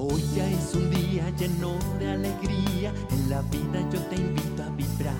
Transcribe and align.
Hoy 0.00 0.24
ya 0.32 0.48
es 0.48 0.76
un 0.76 0.88
día 0.90 1.28
lleno 1.30 1.76
de 1.98 2.12
alegría, 2.12 2.94
en 3.10 3.30
la 3.30 3.42
vida 3.42 3.80
yo 3.92 4.00
te 4.02 4.14
invito 4.14 4.62
a 4.62 4.68
vibrar. 4.70 5.12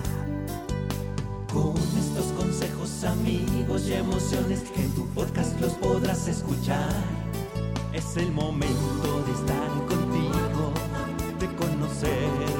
Con 1.51 1.75
estos 1.97 2.27
consejos, 2.37 3.03
amigos 3.03 3.87
y 3.89 3.95
emociones 3.95 4.61
que 4.73 4.83
en 4.83 4.91
tu 4.95 5.05
podcast 5.07 5.59
los 5.59 5.73
podrás 5.73 6.29
escuchar. 6.29 6.93
Es 7.91 8.15
el 8.15 8.31
momento 8.31 9.21
de 9.25 9.33
estar 9.33 9.69
contigo, 9.85 10.71
de 11.41 11.47
conocernos 11.57 12.58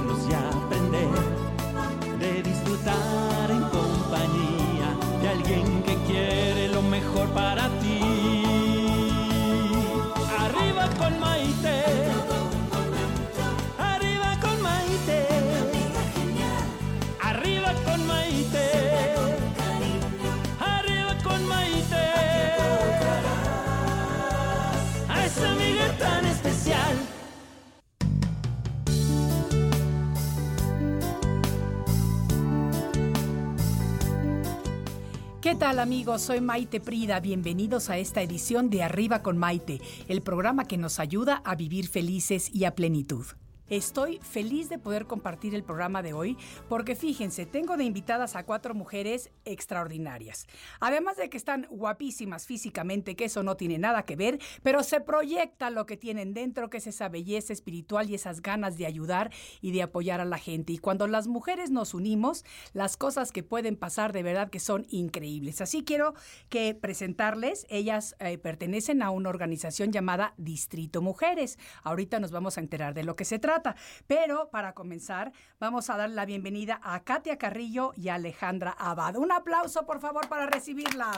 ¿Qué 35.41 35.55
tal 35.55 35.79
amigos? 35.79 36.23
Soy 36.23 36.41
Maite 36.41 36.81
Prida. 36.81 37.21
Bienvenidos 37.21 37.89
a 37.89 37.97
esta 37.97 38.21
edición 38.21 38.69
de 38.69 38.83
Arriba 38.83 39.21
con 39.23 39.37
Maite, 39.37 39.79
el 40.09 40.21
programa 40.21 40.65
que 40.65 40.77
nos 40.77 40.99
ayuda 40.99 41.41
a 41.45 41.55
vivir 41.55 41.87
felices 41.87 42.53
y 42.53 42.65
a 42.65 42.75
plenitud. 42.75 43.25
Estoy 43.69 44.17
feliz 44.23 44.67
de 44.67 44.79
poder 44.79 45.05
compartir 45.05 45.53
el 45.53 45.63
programa 45.63 46.01
de 46.01 46.13
hoy 46.13 46.37
porque 46.67 46.95
fíjense, 46.95 47.45
tengo 47.45 47.77
de 47.77 47.83
invitadas 47.83 48.35
a 48.35 48.43
cuatro 48.43 48.73
mujeres 48.73 49.29
extraordinarias. 49.45 50.47
Además 50.79 51.17
de 51.17 51.29
que 51.29 51.37
están 51.37 51.67
guapísimas 51.69 52.47
físicamente, 52.47 53.15
que 53.15 53.25
eso 53.25 53.43
no 53.43 53.57
tiene 53.57 53.77
nada 53.77 54.03
que 54.03 54.15
ver, 54.15 54.39
pero 54.63 54.81
se 54.81 55.01
proyecta 55.01 55.69
lo 55.69 55.85
que 55.85 55.97
tienen 55.97 56.33
dentro, 56.33 56.71
que 56.71 56.77
es 56.77 56.87
esa 56.87 57.09
belleza 57.09 57.53
espiritual 57.53 58.09
y 58.09 58.15
esas 58.15 58.41
ganas 58.41 58.75
de 58.75 58.87
ayudar 58.87 59.31
y 59.61 59.71
de 59.71 59.83
apoyar 59.83 60.19
a 60.19 60.25
la 60.25 60.39
gente. 60.39 60.73
Y 60.73 60.79
cuando 60.79 61.05
las 61.05 61.27
mujeres 61.27 61.69
nos 61.69 61.93
unimos, 61.93 62.45
las 62.73 62.97
cosas 62.97 63.31
que 63.31 63.43
pueden 63.43 63.75
pasar 63.75 64.13
de 64.13 64.23
verdad 64.23 64.49
que 64.49 64.59
son 64.59 64.87
increíbles. 64.89 65.61
Así 65.61 65.83
quiero 65.83 66.15
que 66.49 66.73
presentarles, 66.73 67.67
ellas 67.69 68.15
eh, 68.19 68.39
pertenecen 68.39 69.03
a 69.03 69.11
una 69.11 69.29
organización 69.29 69.91
llamada 69.91 70.33
Distrito 70.37 71.03
Mujeres. 71.03 71.59
Ahorita 71.83 72.19
nos 72.19 72.31
vamos 72.31 72.57
a 72.57 72.61
enterar 72.61 72.95
de 72.95 73.03
lo 73.03 73.15
que 73.15 73.25
se 73.25 73.37
trata. 73.37 73.58
Pero 74.07 74.49
para 74.49 74.73
comenzar, 74.73 75.31
vamos 75.59 75.89
a 75.89 75.97
dar 75.97 76.09
la 76.09 76.25
bienvenida 76.25 76.79
a 76.83 77.03
Katia 77.03 77.37
Carrillo 77.37 77.93
y 77.95 78.09
a 78.09 78.15
Alejandra 78.15 78.71
Abad. 78.77 79.15
Un 79.17 79.31
aplauso, 79.31 79.85
por 79.85 79.99
favor, 79.99 80.27
para 80.27 80.45
recibirlas. 80.45 81.17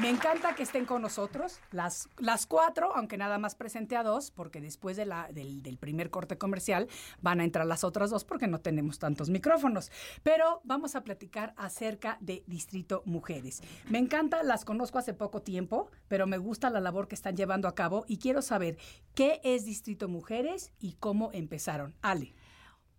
Me 0.00 0.10
encanta 0.10 0.54
que 0.54 0.62
estén 0.62 0.86
con 0.86 1.02
nosotros, 1.02 1.58
las, 1.72 2.08
las 2.18 2.46
cuatro, 2.46 2.94
aunque 2.94 3.18
nada 3.18 3.36
más 3.38 3.56
presente 3.56 3.96
a 3.96 4.04
dos, 4.04 4.30
porque 4.30 4.60
después 4.60 4.96
de 4.96 5.04
la, 5.06 5.28
del, 5.32 5.60
del 5.60 5.76
primer 5.76 6.08
corte 6.08 6.38
comercial 6.38 6.86
van 7.20 7.40
a 7.40 7.44
entrar 7.44 7.66
las 7.66 7.82
otras 7.82 8.10
dos 8.10 8.24
porque 8.24 8.46
no 8.46 8.60
tenemos 8.60 9.00
tantos 9.00 9.28
micrófonos. 9.28 9.90
Pero 10.22 10.60
vamos 10.62 10.94
a 10.94 11.02
platicar 11.02 11.52
acerca 11.56 12.16
de 12.20 12.44
Distrito 12.46 13.02
Mujeres. 13.06 13.60
Me 13.90 13.98
encanta, 13.98 14.44
las 14.44 14.64
conozco 14.64 14.98
hace 14.98 15.14
poco 15.14 15.42
tiempo, 15.42 15.90
pero 16.06 16.28
me 16.28 16.38
gusta 16.38 16.70
la 16.70 16.80
labor 16.80 17.08
que 17.08 17.16
están 17.16 17.36
llevando 17.36 17.66
a 17.66 17.74
cabo 17.74 18.04
y 18.06 18.18
quiero 18.18 18.40
saber 18.40 18.78
qué 19.14 19.40
es 19.42 19.64
Distrito 19.64 20.08
Mujeres 20.08 20.72
y 20.78 20.92
cómo 20.94 21.30
empezaron. 21.32 21.96
Ale. 22.02 22.36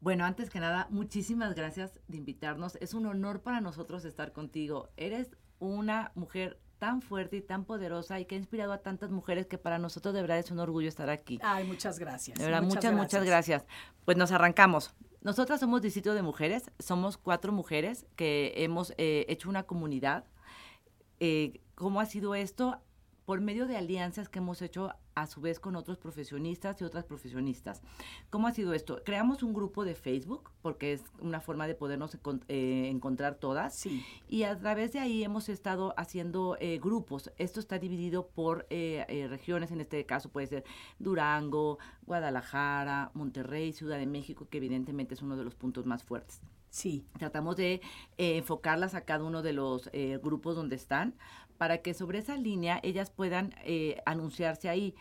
Bueno, 0.02 0.26
antes 0.26 0.50
que 0.50 0.60
nada, 0.60 0.88
muchísimas 0.90 1.56
gracias 1.56 1.94
de 2.10 2.18
invitarnos. 2.18 2.76
Es 2.82 2.94
un 2.94 3.06
honor 3.06 3.42
para 3.42 3.62
nosotros 3.62 4.04
estar 4.04 4.34
contigo. 4.34 4.90
Eres 4.98 5.30
una 5.60 6.12
mujer 6.16 6.60
tan 6.80 7.02
fuerte 7.02 7.38
y 7.38 7.42
tan 7.42 7.66
poderosa 7.66 8.20
y 8.20 8.26
que 8.26 8.36
ha 8.36 8.38
inspirado 8.38 8.72
a 8.74 8.80
tantas 8.80 9.12
mujeres 9.12 9.46
que 9.46 9.58
para 9.58 9.78
nosotros 9.78 10.14
de 10.14 10.22
verdad 10.22 10.40
es 10.40 10.50
un 10.50 10.60
orgullo 10.60 10.88
estar 10.88 11.10
aquí. 11.10 11.40
Ay, 11.44 11.66
muchas 11.66 12.00
gracias. 12.00 12.40
De 12.40 12.46
verdad, 12.46 12.64
muchas, 12.64 12.94
muchas 12.94 13.24
gracias. 13.26 13.66
Pues 14.06 14.18
nos 14.18 14.32
arrancamos. 14.32 14.94
Nosotras 15.22 15.60
somos 15.60 15.82
Distrito 15.82 16.14
de 16.14 16.22
Mujeres, 16.22 16.72
somos 16.80 17.18
cuatro 17.18 17.52
mujeres 17.52 18.06
que 18.16 18.54
hemos 18.56 18.94
eh, 18.98 19.26
hecho 19.28 19.50
una 19.50 19.64
comunidad. 19.64 20.24
Eh, 21.20 21.60
¿Cómo 21.76 22.00
ha 22.00 22.06
sido 22.06 22.36
esto? 22.36 22.82
Por 23.30 23.42
medio 23.42 23.68
de 23.68 23.78
alianzas 23.78 24.28
que 24.28 24.40
hemos 24.40 24.60
hecho 24.64 24.92
a 25.14 25.28
su 25.28 25.40
vez 25.40 25.60
con 25.60 25.76
otros 25.76 26.00
profesionistas 26.00 26.82
y 26.82 26.84
otras 26.84 27.06
profesionistas. 27.06 27.84
¿Cómo 28.32 28.48
ha 28.48 28.54
sido 28.54 28.74
esto? 28.74 29.04
Creamos 29.06 29.44
un 29.44 29.54
grupo 29.54 29.86
de 29.86 29.94
Facebook, 29.94 30.50
porque 30.64 30.94
es 30.94 31.04
una 31.20 31.40
forma 31.40 31.68
de 31.68 31.76
podernos 31.76 32.18
eh, 32.48 32.90
encontrar 32.90 33.36
todas. 33.36 33.76
Sí. 33.76 34.04
Y 34.28 34.46
a 34.46 34.58
través 34.58 34.94
de 34.94 35.00
ahí 35.00 35.24
hemos 35.24 35.48
estado 35.48 35.94
haciendo 35.96 36.58
eh, 36.60 36.80
grupos. 36.80 37.32
Esto 37.38 37.60
está 37.60 37.78
dividido 37.78 38.30
por 38.30 38.66
eh, 38.72 39.06
eh, 39.08 39.28
regiones, 39.28 39.70
en 39.70 39.82
este 39.82 40.04
caso 40.08 40.30
puede 40.30 40.48
ser 40.48 40.64
Durango, 40.98 41.78
Guadalajara, 42.08 43.12
Monterrey, 43.14 43.74
Ciudad 43.74 44.00
de 44.00 44.08
México, 44.08 44.48
que 44.50 44.58
evidentemente 44.58 45.14
es 45.14 45.22
uno 45.22 45.38
de 45.38 45.44
los 45.44 45.54
puntos 45.54 45.86
más 45.86 46.04
fuertes. 46.04 46.42
Sí. 46.70 47.06
Tratamos 47.18 47.56
de 47.56 47.82
eh, 48.18 48.38
enfocarlas 48.38 48.94
a 48.94 49.02
cada 49.02 49.24
uno 49.24 49.42
de 49.42 49.54
los 49.54 49.90
eh, 49.94 50.20
grupos 50.22 50.56
donde 50.56 50.76
están 50.76 51.16
para 51.60 51.80
que 51.84 51.94
sobre 51.94 52.20
esa 52.20 52.38
línea 52.38 52.80
ellas 52.82 53.12
puedan 53.12 53.54
eh, 53.66 54.02
anunciarse 54.06 54.70
ahí. 54.70 54.96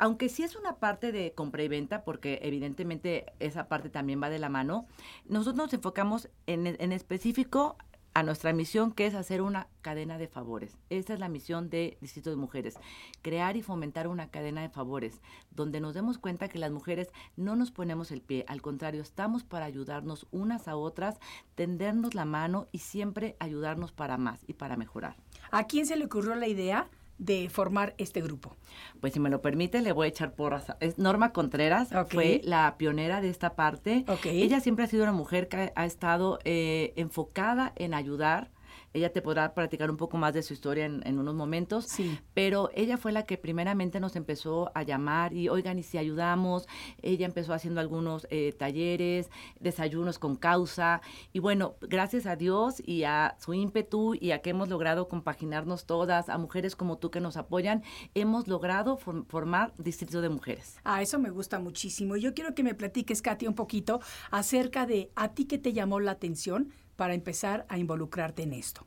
Aunque 0.00 0.28
sí 0.28 0.42
es 0.42 0.56
una 0.56 0.76
parte 0.76 1.12
de 1.12 1.32
compra 1.32 1.62
y 1.62 1.68
venta, 1.68 2.02
porque 2.02 2.40
evidentemente 2.42 3.26
esa 3.38 3.68
parte 3.68 3.88
también 3.88 4.20
va 4.20 4.28
de 4.28 4.40
la 4.40 4.48
mano, 4.48 4.86
nosotros 5.26 5.54
nos 5.54 5.72
enfocamos 5.72 6.28
en, 6.46 6.66
en 6.66 6.92
específico 6.92 7.76
a 8.14 8.22
nuestra 8.22 8.52
misión, 8.52 8.92
que 8.92 9.06
es 9.06 9.14
hacer 9.14 9.42
una 9.42 9.68
cadena 9.80 10.18
de 10.18 10.28
favores. 10.28 10.76
Esa 10.90 11.14
es 11.14 11.20
la 11.20 11.28
misión 11.28 11.70
de 11.70 11.96
Distrito 12.00 12.30
de 12.30 12.36
Mujeres, 12.36 12.78
crear 13.22 13.56
y 13.56 13.62
fomentar 13.62 14.06
una 14.08 14.28
cadena 14.28 14.62
de 14.62 14.68
favores, 14.68 15.20
donde 15.50 15.80
nos 15.80 15.94
demos 15.94 16.18
cuenta 16.18 16.48
que 16.48 16.58
las 16.58 16.70
mujeres 16.70 17.08
no 17.36 17.56
nos 17.56 17.70
ponemos 17.70 18.10
el 18.10 18.20
pie, 18.20 18.44
al 18.48 18.62
contrario, 18.62 19.02
estamos 19.02 19.44
para 19.44 19.64
ayudarnos 19.64 20.26
unas 20.30 20.68
a 20.68 20.76
otras, 20.76 21.18
tendernos 21.54 22.14
la 22.14 22.24
mano 22.24 22.68
y 22.72 22.78
siempre 22.78 23.36
ayudarnos 23.38 23.92
para 23.92 24.18
más 24.18 24.44
y 24.46 24.54
para 24.54 24.76
mejorar. 24.76 25.16
¿A 25.50 25.66
quién 25.66 25.86
se 25.86 25.96
le 25.96 26.04
ocurrió 26.04 26.34
la 26.34 26.48
idea 26.48 26.88
de 27.24 27.48
formar 27.48 27.94
este 27.98 28.20
grupo? 28.20 28.56
Pues 29.00 29.12
si 29.12 29.20
me 29.20 29.30
lo 29.30 29.40
permite, 29.40 29.80
le 29.80 29.92
voy 29.92 30.06
a 30.06 30.08
echar 30.08 30.34
porras. 30.34 30.66
Es 30.80 30.98
Norma 30.98 31.32
Contreras, 31.32 31.90
fue 32.10 32.40
la 32.44 32.76
pionera 32.78 33.20
de 33.20 33.30
esta 33.30 33.54
parte. 33.54 34.04
Ok. 34.08 34.26
Ella 34.26 34.60
siempre 34.60 34.84
ha 34.84 34.88
sido 34.88 35.04
una 35.04 35.12
mujer 35.12 35.48
que 35.48 35.56
ha, 35.56 35.72
ha 35.74 35.86
estado 35.86 36.38
eh, 36.44 36.92
enfocada 36.96 37.72
en 37.76 37.94
ayudar. 37.94 38.50
Ella 38.94 39.12
te 39.12 39.22
podrá 39.22 39.54
platicar 39.54 39.90
un 39.90 39.96
poco 39.96 40.16
más 40.16 40.34
de 40.34 40.42
su 40.42 40.52
historia 40.52 40.84
en, 40.86 41.00
en 41.06 41.18
unos 41.18 41.34
momentos. 41.34 41.86
Sí. 41.86 42.18
Pero 42.34 42.70
ella 42.74 42.96
fue 42.96 43.12
la 43.12 43.24
que 43.24 43.38
primeramente 43.38 44.00
nos 44.00 44.16
empezó 44.16 44.70
a 44.74 44.82
llamar 44.82 45.32
y, 45.32 45.48
oigan, 45.48 45.78
y 45.78 45.82
si 45.82 45.98
ayudamos, 45.98 46.66
ella 47.00 47.26
empezó 47.26 47.54
haciendo 47.54 47.80
algunos 47.80 48.26
eh, 48.30 48.52
talleres, 48.58 49.30
desayunos 49.60 50.18
con 50.18 50.36
causa. 50.36 51.00
Y 51.32 51.38
bueno, 51.38 51.74
gracias 51.80 52.26
a 52.26 52.36
Dios 52.36 52.82
y 52.84 53.04
a 53.04 53.36
su 53.38 53.54
ímpetu 53.54 54.14
y 54.14 54.32
a 54.32 54.40
que 54.42 54.50
hemos 54.50 54.68
logrado 54.68 55.08
compaginarnos 55.08 55.86
todas, 55.86 56.28
a 56.28 56.38
mujeres 56.38 56.76
como 56.76 56.98
tú 56.98 57.10
que 57.10 57.20
nos 57.20 57.36
apoyan, 57.36 57.82
hemos 58.14 58.48
logrado 58.48 58.98
form- 58.98 59.26
formar 59.26 59.72
Distrito 59.78 60.20
de 60.20 60.28
Mujeres. 60.28 60.76
Ah, 60.84 61.02
eso 61.02 61.18
me 61.18 61.30
gusta 61.30 61.58
muchísimo. 61.58 62.16
Yo 62.16 62.34
quiero 62.34 62.54
que 62.54 62.62
me 62.62 62.74
platiques, 62.74 63.22
Katy, 63.22 63.46
un 63.46 63.54
poquito 63.54 64.00
acerca 64.30 64.86
de 64.86 65.10
a 65.14 65.32
ti 65.34 65.46
que 65.46 65.58
te 65.58 65.72
llamó 65.72 66.00
la 66.00 66.12
atención 66.12 66.72
para 66.96 67.14
empezar 67.14 67.66
a 67.68 67.78
involucrarte 67.78 68.42
en 68.42 68.52
esto. 68.52 68.86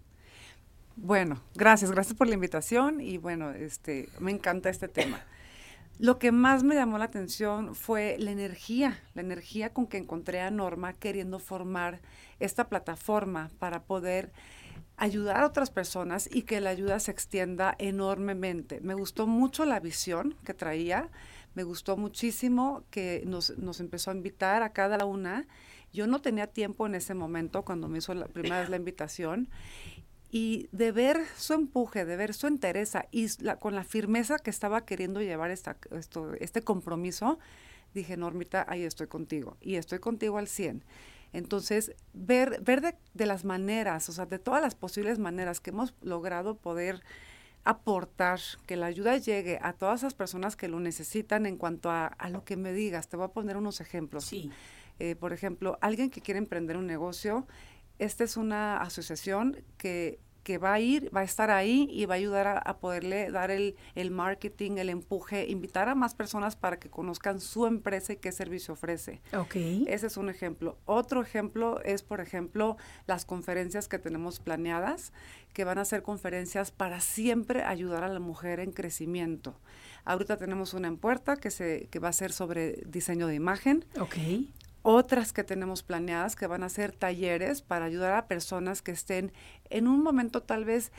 Bueno, 0.96 1.42
gracias, 1.56 1.92
gracias 1.92 2.18
por 2.18 2.28
la 2.28 2.36
invitación 2.36 3.02
y 3.02 3.18
bueno, 3.18 3.52
este, 3.52 4.10
me 4.20 4.32
encanta 4.32 4.70
este 4.70 4.88
tema. 4.88 5.22
Lo 5.98 6.20
que 6.20 6.32
más 6.32 6.64
me 6.64 6.76
llamó 6.76 6.98
la 6.98 7.06
atención 7.06 7.74
fue 7.74 8.18
la 8.20 8.32
energía, 8.32 9.00
la 9.14 9.22
energía 9.22 9.72
con 9.72 9.88
que 9.88 9.98
encontré 9.98 10.42
a 10.42 10.52
Norma 10.52 10.94
queriendo 10.94 11.40
formar 11.40 12.02
esta 12.40 12.68
plataforma 12.68 13.50
para 13.60 13.84
poder 13.84 14.32
ayudar 14.98 15.38
a 15.38 15.46
otras 15.46 15.70
personas 15.70 16.30
y 16.32 16.44
que 16.44 16.62
la 16.62 16.70
ayuda 16.70 17.00
se 17.00 17.12
extienda 17.12 17.76
enormemente. 17.78 18.80
Me 18.82 18.94
gustó 18.94 19.28
mucho 19.28 19.66
la 19.66 19.80
visión 19.80 20.36
que 20.44 20.54
traía, 20.54 21.10
me 21.54 21.64
gustó 21.64 21.96
muchísimo 21.98 22.84
que 22.90 23.24
nos, 23.26 23.58
nos 23.58 23.80
empezó 23.80 24.12
a 24.12 24.16
invitar 24.16 24.64
a 24.64 24.74
cada 24.74 25.06
una. 25.06 25.48
Yo 25.96 26.06
no 26.08 26.22
tenía 26.22 26.48
tiempo 26.48 26.86
en 26.86 26.94
ese 26.96 27.14
momento 27.16 27.64
cuando 27.64 27.88
me 27.88 27.98
hizo 27.98 28.14
la 28.14 28.28
primera 28.28 28.60
vez 28.60 28.70
la 28.70 28.76
invitación 28.84 29.50
y 30.32 30.68
de 30.72 30.92
ver 30.92 31.18
su 31.38 31.54
empuje, 31.54 32.06
de 32.06 32.18
ver 32.18 32.34
su 32.34 32.48
entereza 32.48 33.06
y 33.12 33.28
la- 33.44 33.58
con 33.58 33.74
la 33.74 33.84
firmeza 33.84 34.38
que 34.38 34.50
estaba 34.50 34.86
queriendo 34.86 35.22
llevar 35.22 35.50
esta, 35.52 35.78
esto, 35.92 36.34
este 36.40 36.62
compromiso, 36.62 37.40
dije, 37.94 38.18
Normita, 38.18 38.66
ahí 38.68 38.84
estoy 38.84 39.08
contigo 39.08 39.58
y 39.62 39.76
estoy 39.76 40.00
contigo 40.00 40.38
al 40.38 40.48
100. 40.48 40.84
Entonces, 41.32 41.94
ver, 42.14 42.62
ver 42.62 42.82
de, 42.82 42.96
de 43.14 43.26
las 43.26 43.44
maneras, 43.46 44.08
o 44.10 44.12
sea, 44.14 44.26
de 44.26 44.40
todas 44.40 44.62
las 44.62 44.76
posibles 44.76 45.20
maneras 45.20 45.60
que 45.62 45.70
hemos 45.72 45.94
logrado 46.02 46.56
poder 46.56 47.02
aportar, 47.64 48.40
que 48.68 48.76
la 48.76 48.86
ayuda 48.86 49.18
llegue 49.18 49.60
a 49.62 49.74
todas 49.74 50.02
esas 50.02 50.14
personas 50.14 50.56
que 50.56 50.68
lo 50.68 50.80
necesitan 50.80 51.46
en 51.46 51.58
cuanto 51.58 51.90
a, 51.90 52.08
a 52.08 52.30
lo 52.30 52.44
que 52.44 52.58
me 52.58 52.74
digas. 52.74 53.08
Te 53.08 53.18
voy 53.18 53.26
a 53.26 53.30
poner 53.30 53.58
unos 53.58 53.82
ejemplos. 53.82 54.26
Sí. 54.26 54.52
Eh, 55.00 55.16
por 55.16 55.34
ejemplo, 55.34 55.78
alguien 55.82 56.10
que 56.10 56.22
quiere 56.22 56.38
emprender 56.38 56.78
un 56.78 56.88
negocio, 56.88 57.48
esta 58.00 58.24
es 58.24 58.38
una 58.38 58.78
asociación 58.78 59.64
que, 59.78 60.20
que 60.44 60.58
va 60.58 60.74
a 60.74 60.80
ir, 60.80 61.10
va 61.16 61.22
a 61.22 61.24
estar 61.24 61.50
ahí 61.50 61.88
y 61.92 62.06
va 62.06 62.14
a 62.14 62.18
ayudar 62.18 62.46
a, 62.46 62.58
a 62.60 62.78
poderle 62.78 63.32
dar 63.32 63.52
el, 63.52 63.76
el 63.96 64.12
marketing, 64.12 64.74
el 64.78 64.90
empuje, 64.90 65.48
invitar 65.48 65.90
a 65.90 65.96
más 65.96 66.14
personas 66.14 66.56
para 66.56 66.78
que 66.78 66.90
conozcan 66.90 67.40
su 67.40 67.66
empresa 67.66 68.14
y 68.14 68.18
qué 68.18 68.32
servicio 68.32 68.74
ofrece. 68.74 69.22
Ok. 69.36 69.56
Ese 69.88 70.08
es 70.08 70.18
un 70.18 70.30
ejemplo. 70.30 70.78
Otro 70.86 71.22
ejemplo 71.22 71.82
es, 71.84 72.04
por 72.04 72.22
ejemplo, 72.22 72.78
las 73.08 73.26
conferencias 73.26 73.88
que 73.88 73.98
tenemos 73.98 74.40
planeadas, 74.40 75.14
que 75.54 75.64
van 75.64 75.80
a 75.80 75.86
ser 75.86 76.04
conferencias 76.04 76.70
para 76.70 77.00
siempre 77.00 77.64
ayudar 77.64 78.04
a 78.04 78.10
la 78.10 78.20
mujer 78.20 78.60
en 78.60 78.72
crecimiento. 78.72 79.58
Ahorita 80.04 80.38
tenemos 80.38 80.76
una 80.76 80.90
en 80.90 80.98
puerta 80.98 81.38
que, 81.38 81.50
se, 81.50 81.88
que 81.90 81.98
va 82.00 82.10
a 82.10 82.14
ser 82.14 82.32
sobre 82.32 82.84
diseño 82.86 83.26
de 83.28 83.36
imagen 83.36 83.86
Ok. 84.00 84.16
Otras 84.88 85.34
que 85.34 85.44
tenemos 85.44 85.82
planeadas 85.82 86.36
que 86.36 86.46
van 86.46 86.62
a 86.64 86.70
ser 86.70 86.92
talleres 86.92 87.64
para 87.64 87.86
ayudar 87.86 88.14
a 88.14 88.28
personas 88.28 88.84
que 88.84 88.92
estén 88.92 89.34
en 89.72 89.88
un 89.88 90.04
momento 90.04 90.44
tal 90.44 90.64
vez 90.64 90.92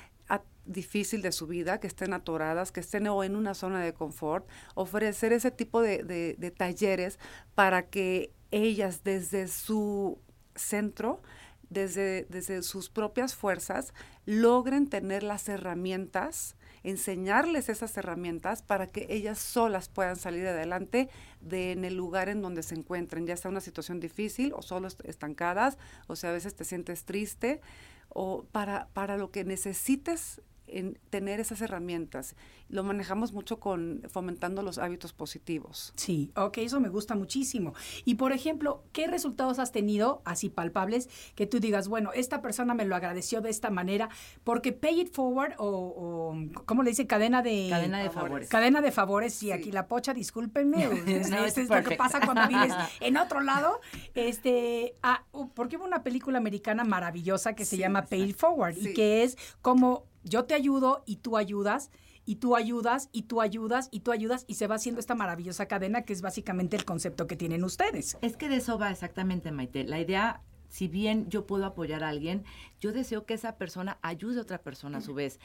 difícil 0.65 1.23
de 1.23 1.31
su 1.31 1.47
vida, 1.47 1.79
que 1.79 1.87
estén 1.87 2.13
atoradas, 2.13 2.73
que 2.73 2.81
estén 2.81 3.07
o 3.07 3.23
en 3.23 3.37
una 3.37 3.55
zona 3.55 3.81
de 3.81 3.95
confort, 3.95 4.49
ofrecer 4.75 5.33
ese 5.33 5.53
tipo 5.53 5.81
de, 5.81 6.03
de- 6.03 6.35
de 6.37 6.51
talleres 6.51 7.21
para 7.55 7.87
que 7.87 8.33
ellas 8.51 9.05
desde 9.05 9.47
su 9.47 10.19
centro, 10.57 11.23
desde, 11.71 12.27
desde 12.31 12.65
sus 12.65 12.91
propias 12.91 13.37
fuerzas, 13.37 13.95
logren 14.25 14.89
tener 14.89 15.23
las 15.23 15.49
herramientas, 15.49 16.57
enseñarles 16.91 17.69
esas 17.69 17.97
herramientas 17.97 18.63
para 18.63 18.87
que 18.87 19.07
ellas 19.09 19.39
solas 19.39 19.89
puedan 19.89 20.17
salir 20.17 20.47
adelante 20.47 21.09
de 21.41 21.73
en 21.73 21.85
el 21.85 21.97
lugar 21.97 22.29
en 22.29 22.43
donde 22.43 22.63
se 22.63 22.75
encuentren, 22.75 23.27
ya 23.27 23.37
sea 23.37 23.51
una 23.51 23.61
situación 23.61 24.01
difícil 24.01 24.53
o 24.55 24.63
solo 24.63 24.89
est- 24.89 25.05
estancadas, 25.05 25.79
o 26.07 26.17
sea, 26.17 26.31
a 26.31 26.33
veces 26.33 26.55
te 26.55 26.65
sientes 26.65 27.05
triste, 27.05 27.61
o 28.09 28.45
para, 28.53 28.89
para 28.95 29.17
lo 29.17 29.31
que 29.31 29.45
necesites 29.45 30.41
en 30.67 30.99
tener 31.11 31.41
esas 31.41 31.61
herramientas. 31.61 32.35
Lo 32.69 32.83
manejamos 32.85 33.33
mucho 33.33 33.61
con 33.61 34.03
fomentando 34.09 34.63
los 34.63 34.79
hábitos 34.79 35.13
positivos. 35.13 35.93
Sí, 35.97 36.33
ok, 36.37 36.59
eso 36.59 36.81
me 36.81 36.89
gusta 36.89 37.15
muchísimo. 37.15 37.75
Y 38.05 38.17
por 38.17 38.33
ejemplo, 38.33 38.83
¿qué 38.93 39.07
resultados 39.07 39.59
has 39.59 39.73
tenido 39.73 40.23
así 40.25 40.49
palpables 40.49 41.09
que 41.35 41.47
tú 41.47 41.61
digas, 41.61 41.89
bueno, 41.89 42.11
esta 42.13 42.43
persona 42.43 42.75
me 42.75 42.85
lo 42.85 42.97
agradeció 42.97 43.41
de 43.41 43.51
esta 43.51 43.71
manera? 43.71 44.09
Porque 44.45 44.73
pay 44.73 45.01
it 45.01 45.13
forward 45.13 45.55
o, 45.59 45.67
o 45.69 46.65
¿cómo 46.65 46.83
le 46.83 46.91
dice? 46.91 47.07
Cadena 47.07 47.43
de... 47.43 47.69
Cadena 47.71 48.03
de 48.03 48.11
favores. 48.11 48.49
Cadena 48.49 48.81
de 48.81 48.93
favores, 48.93 49.35
sí, 49.35 49.47
Sí. 49.47 49.53
aquí 49.53 49.71
la 49.71 49.87
pocha, 49.87 50.13
discúlpenme, 50.13 50.85
es, 51.07 51.31
No, 51.31 51.45
es 51.45 51.57
it's 51.57 51.71
lo 51.71 51.83
que 51.85 51.97
pasa 51.97 52.21
cuando 52.21 52.49
vives 52.49 52.75
en 53.01 53.17
otro 53.17 53.41
lado. 53.41 53.81
Este, 54.15 54.95
ah, 55.03 55.25
uh, 55.33 55.49
porque 55.51 55.77
hubo 55.77 55.85
una 55.85 56.03
película 56.03 56.39
americana 56.39 56.85
maravillosa 56.85 57.55
que 57.55 57.65
se 57.65 57.77
llama 57.77 58.07
Pay 58.07 58.31
it 58.31 58.37
forward 58.37 58.77
y 58.77 58.93
que 58.93 59.23
es 59.23 59.37
como 59.63 60.05
yo 60.27 60.45
te 60.45 60.55
ayudo 60.55 61.03
y 61.07 61.17
tú 61.17 61.37
ayudas 61.37 61.91
y 62.25 62.37
tú 62.37 62.57
ayudas 62.57 63.09
y 63.13 63.23
tú 63.23 63.41
ayudas 63.41 63.89
y 63.93 64.01
tú 64.01 64.11
ayudas 64.11 64.45
y 64.49 64.55
se 64.55 64.67
va 64.67 64.75
haciendo 64.75 65.01
esta 65.01 65.15
maravillosa 65.15 65.67
cadena 65.67 66.03
que 66.03 66.13
es 66.13 66.21
básicamente 66.21 66.77
el 66.77 66.85
concepto 66.85 67.27
que 67.27 67.37
tienen 67.37 67.63
ustedes. 67.65 68.19
Es 68.21 68.37
que 68.37 68.49
de 68.49 68.57
eso 68.57 68.79
va 68.79 68.91
exactamente, 68.91 69.53
Maite. 69.53 69.85
La 69.85 70.01
idea, 70.01 70.43
si 70.69 70.89
bien 70.89 71.31
yo 71.31 71.47
puedo 71.47 71.65
apoyar 71.65 72.03
a 72.03 72.09
alguien, 72.09 72.45
yo 72.81 72.93
deseo 72.93 73.25
que 73.25 73.35
esa 73.35 73.57
persona 73.57 73.99
ayude 74.03 74.41
a 74.41 74.43
otra 74.43 74.59
persona 74.59 74.99
a 74.99 75.01
su 75.01 75.15
vez. 75.15 75.39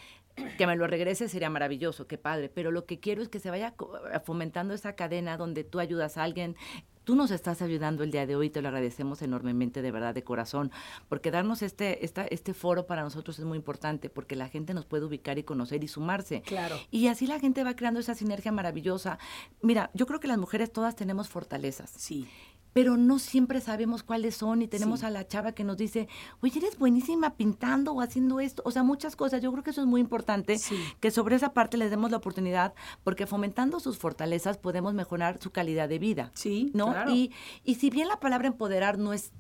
Que 0.58 0.68
me 0.68 0.76
lo 0.76 0.88
regrese 0.88 1.28
sería 1.30 1.50
maravilloso, 1.50 2.08
qué 2.08 2.18
padre. 2.18 2.50
Pero 2.50 2.72
lo 2.72 2.86
que 2.86 3.00
quiero 3.00 3.22
es 3.22 3.30
que 3.30 3.40
se 3.40 3.50
vaya 3.50 3.72
co- 3.72 3.94
fomentando 4.24 4.74
esa 4.74 4.94
cadena 4.96 5.38
donde 5.38 5.64
tú 5.64 5.80
ayudas 5.80 6.18
a 6.18 6.24
alguien. 6.24 6.56
Tú 7.04 7.16
nos 7.16 7.32
estás 7.32 7.64
ayudando 7.64 8.04
el 8.04 8.12
día 8.12 8.28
de 8.28 8.36
hoy, 8.36 8.52
te 8.52 8.62
lo 8.62 8.68
agradecemos 8.68 9.24
enormemente, 9.24 9.82
de 9.82 9.92
verdad, 9.92 10.14
de 10.14 10.24
corazón, 10.24 10.72
porque 11.10 11.32
darnos 11.32 11.64
este, 11.64 12.06
esta, 12.06 12.26
este 12.26 12.54
foro 12.54 12.86
para 12.86 13.02
nosotros 13.02 13.40
es 13.40 13.44
muy 13.46 13.58
importante, 13.58 14.12
porque 14.12 14.36
la 14.36 14.48
gente 14.50 14.76
nos 14.76 14.86
puede 14.86 15.06
ubicar 15.06 15.40
y 15.40 15.44
conocer 15.44 15.84
y 15.84 15.88
sumarse. 15.88 16.44
Claro. 16.44 16.78
Y 16.92 17.08
así 17.08 17.26
la 17.26 17.40
gente 17.40 17.64
va 17.64 17.76
creando 17.76 18.00
esa 18.00 18.14
sinergia 18.14 18.52
maravillosa. 18.52 19.18
Mira, 19.64 19.90
yo 19.96 20.06
creo 20.06 20.20
que 20.20 20.28
las 20.28 20.38
mujeres 20.38 20.72
todas 20.72 20.96
tenemos 20.96 21.28
fortalezas 21.28 21.90
Sí. 21.90 22.28
Pero 22.74 22.98
no 22.98 23.20
siempre 23.20 23.60
sabemos 23.62 24.04
cuáles 24.04 24.36
son 24.36 24.62
y 24.62 24.68
tenemos 24.68 25.02
Sí. 25.02 25.06
a 25.06 25.10
la 25.10 25.28
chava 25.28 25.52
que 25.52 25.64
nos 25.64 25.78
dice, 25.78 26.08
oye, 26.42 26.60
eres 26.60 26.78
buenísima 26.78 27.36
pintando 27.36 27.92
o 27.94 28.02
haciendo 28.02 28.40
esto, 28.40 28.62
o 28.66 28.72
sea, 28.72 28.84
muchas 28.84 29.16
cosas. 29.16 29.42
Yo 29.42 29.52
creo 29.52 29.64
que 29.64 29.72
eso 29.72 29.82
es 29.82 29.88
muy 29.88 30.00
importante, 30.02 30.58
Sí. 30.58 30.78
que 31.00 31.12
sobre 31.12 31.36
esa 31.36 31.54
parte 31.54 31.78
les 31.78 31.90
demos 31.90 32.12
la 32.12 32.18
oportunidad, 32.18 32.74
porque 33.04 33.28
fomentando 33.28 33.80
sus 33.80 33.98
fortalezas 33.98 34.58
podemos 34.58 34.94
mejorar 34.94 35.40
su 35.42 35.52
calidad 35.52 35.90
de 35.90 36.00
vida. 36.00 36.32
Sí, 36.34 36.72
¿no? 36.74 36.92
claro. 36.92 37.12
Y, 37.12 37.32
y 37.64 37.76
si 37.76 37.90
bien 37.90 38.08
la 38.08 38.20
palabra 38.20 38.48
empoderar 38.48 38.98
no 38.98 39.14
es 39.14 39.32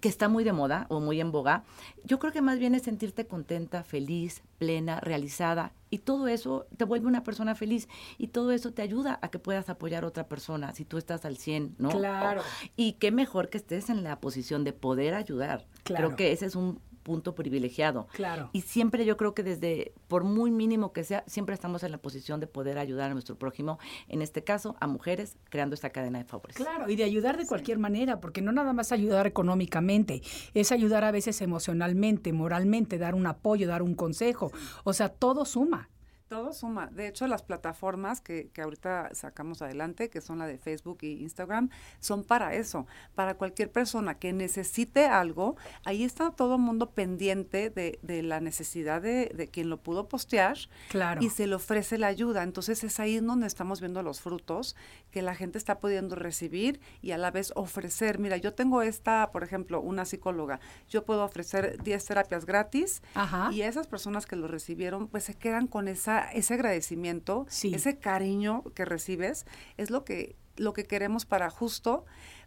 que 0.00 0.08
está 0.08 0.28
muy 0.28 0.44
de 0.44 0.52
moda 0.52 0.86
o 0.88 1.00
muy 1.00 1.20
en 1.20 1.32
boga, 1.32 1.64
yo 2.04 2.18
creo 2.18 2.32
que 2.32 2.42
más 2.42 2.58
bien 2.58 2.74
es 2.74 2.82
sentirte 2.82 3.26
contenta, 3.26 3.82
feliz, 3.82 4.42
plena, 4.58 5.00
realizada. 5.00 5.72
Y 5.90 5.98
todo 5.98 6.28
eso 6.28 6.66
te 6.76 6.84
vuelve 6.84 7.06
una 7.06 7.24
persona 7.24 7.54
feliz. 7.54 7.88
Y 8.18 8.28
todo 8.28 8.52
eso 8.52 8.72
te 8.72 8.82
ayuda 8.82 9.18
a 9.22 9.28
que 9.30 9.38
puedas 9.38 9.68
apoyar 9.68 10.04
a 10.04 10.06
otra 10.06 10.28
persona 10.28 10.72
si 10.74 10.84
tú 10.84 10.98
estás 10.98 11.24
al 11.24 11.36
100, 11.36 11.76
¿no? 11.78 11.90
Claro. 11.90 12.42
Y 12.76 12.92
qué 12.94 13.10
mejor 13.10 13.48
que 13.48 13.58
estés 13.58 13.90
en 13.90 14.04
la 14.04 14.20
posición 14.20 14.62
de 14.64 14.72
poder 14.72 15.14
ayudar. 15.14 15.66
Claro. 15.82 16.06
Creo 16.06 16.16
que 16.16 16.32
ese 16.32 16.46
es 16.46 16.54
un 16.54 16.80
punto 17.02 17.34
privilegiado. 17.34 18.06
Claro. 18.12 18.50
Y 18.52 18.62
siempre 18.62 19.04
yo 19.04 19.16
creo 19.16 19.34
que 19.34 19.42
desde, 19.42 19.92
por 20.08 20.24
muy 20.24 20.50
mínimo 20.50 20.92
que 20.92 21.04
sea, 21.04 21.24
siempre 21.26 21.54
estamos 21.54 21.82
en 21.82 21.92
la 21.92 21.98
posición 21.98 22.40
de 22.40 22.46
poder 22.46 22.78
ayudar 22.78 23.10
a 23.10 23.14
nuestro 23.14 23.36
prójimo, 23.36 23.78
en 24.08 24.22
este 24.22 24.44
caso 24.44 24.76
a 24.80 24.86
mujeres, 24.86 25.36
creando 25.48 25.74
esta 25.74 25.90
cadena 25.90 26.18
de 26.18 26.24
favores. 26.24 26.56
Claro, 26.56 26.88
y 26.88 26.96
de 26.96 27.04
ayudar 27.04 27.36
de 27.36 27.46
cualquier 27.46 27.78
manera, 27.78 28.20
porque 28.20 28.42
no 28.42 28.52
nada 28.52 28.72
más 28.72 28.92
ayudar 28.92 29.26
económicamente, 29.26 30.22
es 30.54 30.72
ayudar 30.72 31.04
a 31.04 31.10
veces 31.10 31.40
emocionalmente, 31.40 32.32
moralmente, 32.32 32.98
dar 32.98 33.14
un 33.14 33.26
apoyo, 33.26 33.68
dar 33.68 33.82
un 33.82 33.94
consejo. 33.94 34.52
O 34.84 34.92
sea, 34.92 35.08
todo 35.08 35.44
suma. 35.44 35.88
Todo 36.30 36.52
suma. 36.52 36.86
De 36.92 37.08
hecho, 37.08 37.26
las 37.26 37.42
plataformas 37.42 38.20
que, 38.20 38.50
que 38.52 38.62
ahorita 38.62 39.12
sacamos 39.14 39.62
adelante, 39.62 40.10
que 40.10 40.20
son 40.20 40.38
la 40.38 40.46
de 40.46 40.58
Facebook 40.58 40.98
e 41.02 41.08
Instagram, 41.08 41.70
son 41.98 42.22
para 42.22 42.54
eso. 42.54 42.86
Para 43.16 43.34
cualquier 43.34 43.72
persona 43.72 44.14
que 44.14 44.32
necesite 44.32 45.06
algo, 45.06 45.56
ahí 45.84 46.04
está 46.04 46.30
todo 46.30 46.54
el 46.54 46.60
mundo 46.60 46.90
pendiente 46.90 47.68
de, 47.68 47.98
de 48.02 48.22
la 48.22 48.38
necesidad 48.38 49.02
de, 49.02 49.32
de, 49.34 49.48
quien 49.48 49.70
lo 49.70 49.78
pudo 49.78 50.08
postear. 50.08 50.56
Claro. 50.90 51.20
Y 51.20 51.30
se 51.30 51.48
le 51.48 51.56
ofrece 51.56 51.98
la 51.98 52.06
ayuda. 52.06 52.44
Entonces 52.44 52.84
es 52.84 53.00
ahí 53.00 53.18
donde 53.18 53.48
estamos 53.48 53.80
viendo 53.80 54.00
los 54.04 54.20
frutos 54.20 54.76
que 55.10 55.22
la 55.22 55.34
gente 55.34 55.58
está 55.58 55.80
pudiendo 55.80 56.14
recibir 56.14 56.80
y 57.02 57.10
a 57.10 57.18
la 57.18 57.32
vez 57.32 57.52
ofrecer. 57.56 58.20
Mira, 58.20 58.36
yo 58.36 58.54
tengo 58.54 58.82
esta, 58.82 59.32
por 59.32 59.42
ejemplo, 59.42 59.80
una 59.80 60.04
psicóloga. 60.04 60.60
Yo 60.88 61.04
puedo 61.04 61.24
ofrecer 61.24 61.82
10 61.82 62.04
terapias 62.04 62.46
gratis 62.46 63.02
Ajá. 63.14 63.50
y 63.52 63.62
esas 63.62 63.88
personas 63.88 64.26
que 64.26 64.36
lo 64.36 64.46
recibieron, 64.46 65.08
pues 65.08 65.24
se 65.24 65.34
quedan 65.34 65.66
con 65.66 65.88
esa 65.88 66.19
ese 66.32 66.54
agradecimiento, 66.54 67.46
Sí. 67.48 67.74
ese 67.74 67.98
cariño 67.98 68.64
que 68.74 68.84
recibes, 68.84 69.46
es 69.76 69.90
lo 69.90 70.04
que, 70.04 70.36
lo 70.56 70.72
que 70.72 70.84
queremos 70.84 71.26
para 71.26 71.50
justo 71.50 72.04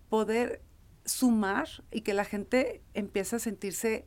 poder 0.10 0.62
sumar 1.06 1.68
y 1.92 2.02
que 2.02 2.14
la 2.14 2.26
gente 2.26 2.82
empiece 2.94 3.36
a 3.38 3.40
sentirse 3.40 4.06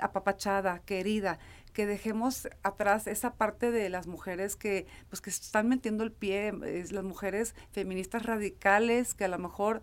apapachada, 0.00 0.80
querida, 0.80 1.38
que 1.72 1.86
dejemos 1.86 2.48
atrás 2.62 3.06
esa 3.06 3.34
parte 3.34 3.70
de 3.70 3.88
las 3.88 4.06
mujeres 4.06 4.56
que 4.56 4.86
pues 5.08 5.20
que 5.20 5.30
están 5.30 5.68
metiendo 5.68 6.04
el 6.04 6.12
pie, 6.12 6.52
es 6.64 6.92
las 6.92 7.04
mujeres 7.04 7.54
feministas 7.70 8.24
radicales 8.24 9.14
que 9.14 9.24
a 9.24 9.28
lo 9.28 9.38
mejor 9.38 9.82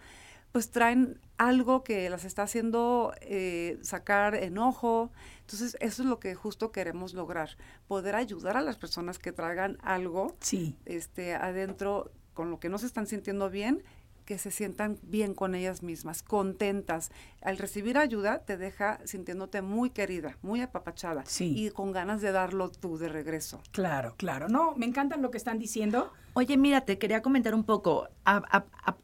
pues 0.53 0.69
traen 0.69 1.19
algo 1.37 1.83
que 1.83 2.09
las 2.11 2.23
está 2.25 2.43
haciendo 2.43 3.11
eh, 3.21 3.79
sacar 3.81 4.35
enojo. 4.35 5.11
Entonces, 5.41 5.75
eso 5.81 6.03
es 6.03 6.07
lo 6.07 6.19
que 6.19 6.35
justo 6.35 6.71
queremos 6.71 7.15
lograr, 7.15 7.57
poder 7.87 8.15
ayudar 8.15 8.55
a 8.55 8.61
las 8.61 8.77
personas 8.77 9.17
que 9.17 9.31
traigan 9.31 9.77
algo 9.81 10.37
Sí. 10.39 10.77
este, 10.85 11.33
adentro 11.33 12.11
con 12.35 12.51
lo 12.51 12.59
que 12.59 12.69
no 12.69 12.77
se 12.77 12.85
están 12.85 13.07
sintiendo 13.07 13.49
bien, 13.49 13.83
que 14.25 14.37
se 14.37 14.51
sientan 14.51 14.99
bien 15.01 15.33
con 15.33 15.53
ellas 15.55 15.81
mismas, 15.83 16.21
contentas. 16.23 17.11
Al 17.41 17.57
recibir 17.57 17.97
ayuda 17.97 18.39
te 18.45 18.55
deja 18.55 18.99
sintiéndote 19.05 19.61
muy 19.63 19.89
querida, 19.89 20.37
muy 20.43 20.61
apapachada 20.61 21.23
Sí. 21.25 21.53
y 21.57 21.71
con 21.71 21.91
ganas 21.91 22.21
de 22.21 22.31
darlo 22.31 22.69
tú 22.69 22.97
de 22.99 23.09
regreso. 23.09 23.59
Claro, 23.71 24.13
claro. 24.17 24.47
No, 24.49 24.75
me 24.75 24.85
encantan 24.85 25.21
lo 25.23 25.29
que 25.31 25.37
están 25.37 25.57
diciendo. 25.59 26.13
Oye, 26.35 26.57
mira, 26.57 26.81
te 26.81 26.97
quería 26.99 27.21
comentar 27.21 27.53
un 27.53 27.63
poco. 27.65 28.07
A, 28.23 28.37
a- 28.37 28.65
a- 28.85 28.97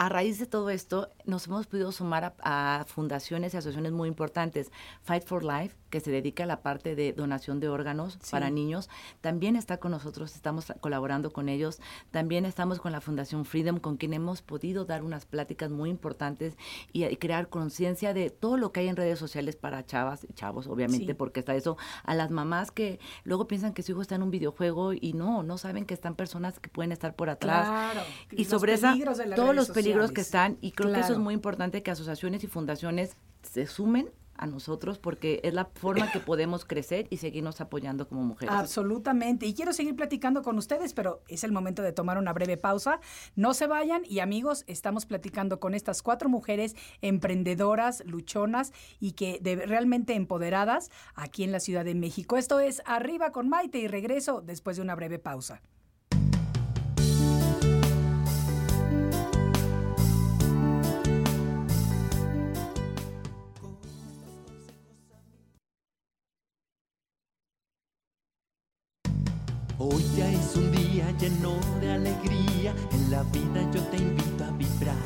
a 0.00 0.08
raíz 0.08 0.38
de 0.38 0.46
todo 0.46 0.70
esto, 0.70 1.10
nos 1.26 1.46
hemos 1.46 1.66
podido 1.66 1.92
sumar 1.92 2.32
a, 2.40 2.80
a 2.80 2.84
fundaciones 2.86 3.52
y 3.52 3.58
asociaciones 3.58 3.92
muy 3.92 4.08
importantes. 4.08 4.72
Fight 5.02 5.24
for 5.24 5.44
Life, 5.44 5.76
que 5.90 6.00
se 6.00 6.10
dedica 6.10 6.44
a 6.44 6.46
la 6.46 6.62
parte 6.62 6.94
de 6.94 7.12
donación 7.12 7.60
de 7.60 7.68
órganos 7.68 8.14
Sí. 8.22 8.30
para 8.30 8.48
niños, 8.48 8.88
también 9.20 9.56
está 9.56 9.76
con 9.76 9.90
nosotros, 9.90 10.34
estamos 10.34 10.72
colaborando 10.80 11.34
con 11.34 11.50
ellos. 11.50 11.80
También 12.10 12.46
estamos 12.46 12.80
con 12.80 12.92
la 12.92 13.02
Fundación 13.02 13.44
Freedom, 13.44 13.78
con 13.78 13.98
quien 13.98 14.14
hemos 14.14 14.40
podido 14.40 14.86
dar 14.86 15.02
unas 15.02 15.26
pláticas 15.26 15.70
muy 15.70 15.90
importantes 15.90 16.56
y, 16.94 17.04
y 17.04 17.16
crear 17.16 17.50
conciencia 17.50 18.14
de 18.14 18.30
todo 18.30 18.56
lo 18.56 18.72
que 18.72 18.80
hay 18.80 18.88
en 18.88 18.96
redes 18.96 19.18
sociales 19.18 19.56
para 19.56 19.84
chavas 19.84 20.24
y 20.24 20.32
chavos, 20.32 20.66
obviamente, 20.66 21.08
Sí. 21.08 21.12
porque 21.14 21.40
está 21.40 21.54
eso, 21.54 21.76
a 22.04 22.14
las 22.14 22.30
mamás 22.30 22.70
que 22.70 23.00
luego 23.24 23.46
piensan 23.46 23.74
que 23.74 23.82
su 23.82 23.92
hijo 23.92 24.00
está 24.00 24.14
en 24.14 24.22
un 24.22 24.30
videojuego 24.30 24.94
y 24.94 25.12
no, 25.12 25.42
no 25.42 25.58
saben 25.58 25.84
que 25.84 25.92
están 25.92 26.14
personas 26.14 26.58
que 26.58 26.70
pueden 26.70 26.90
estar 26.90 27.14
por 27.16 27.28
atrás. 27.28 27.68
Claro. 27.68 28.00
Y 28.30 28.44
Los 28.44 28.46
sobre 28.48 28.72
esa, 28.72 28.94
todos 29.36 29.54
los 29.54 29.68
peligros 29.68 29.89
que 30.12 30.20
están, 30.20 30.58
y 30.60 30.72
creo 30.72 30.92
que 30.92 31.00
eso 31.00 31.12
es 31.12 31.18
muy 31.18 31.34
importante 31.34 31.82
que 31.82 31.90
asociaciones 31.90 32.44
y 32.44 32.46
fundaciones 32.46 33.16
se 33.42 33.66
sumen 33.66 34.10
a 34.40 34.46
nosotros 34.46 34.98
porque 34.98 35.40
es 35.44 35.52
la 35.52 35.66
forma 35.66 36.10
que 36.10 36.18
podemos 36.18 36.64
crecer 36.64 37.06
y 37.10 37.18
seguirnos 37.18 37.60
apoyando 37.60 38.08
como 38.08 38.22
mujeres. 38.22 38.54
Absolutamente. 38.54 39.46
Y 39.46 39.54
quiero 39.54 39.74
seguir 39.74 39.94
platicando 39.94 40.42
con 40.42 40.56
ustedes, 40.56 40.94
pero 40.94 41.22
es 41.28 41.44
el 41.44 41.52
momento 41.52 41.82
de 41.82 41.92
tomar 41.92 42.16
una 42.16 42.32
breve 42.32 42.56
pausa. 42.56 43.00
No 43.36 43.52
se 43.52 43.66
vayan 43.66 44.02
y 44.06 44.20
amigos, 44.20 44.64
estamos 44.66 45.04
platicando 45.04 45.60
con 45.60 45.74
estas 45.74 46.02
cuatro 46.02 46.30
mujeres 46.30 46.74
emprendedoras, 47.02 48.02
luchonas 48.06 48.72
y 48.98 49.12
que 49.12 49.38
de, 49.42 49.56
realmente 49.56 50.14
empoderadas 50.14 50.90
aquí 51.14 51.44
en 51.44 51.52
la 51.52 51.60
Ciudad 51.60 51.84
de 51.84 51.94
México. 51.94 52.38
Esto 52.38 52.60
es 52.60 52.82
Arriba 52.86 53.32
con 53.32 53.48
Maite 53.50 53.78
y 53.78 53.88
regreso 53.88 54.40
después 54.40 54.76
de 54.76 54.82
una 54.82 54.94
breve 54.94 55.18
pausa. 55.18 55.60
Hoy 69.92 70.04
ya 70.16 70.30
es 70.30 70.54
un 70.54 70.70
día 70.70 71.10
lleno 71.18 71.58
de 71.80 71.90
alegría, 71.90 72.74
en 72.92 73.10
la 73.10 73.24
vida 73.24 73.68
yo 73.72 73.82
te 73.84 73.96
invito 73.96 74.44
a 74.44 74.50
vibrar. 74.52 74.96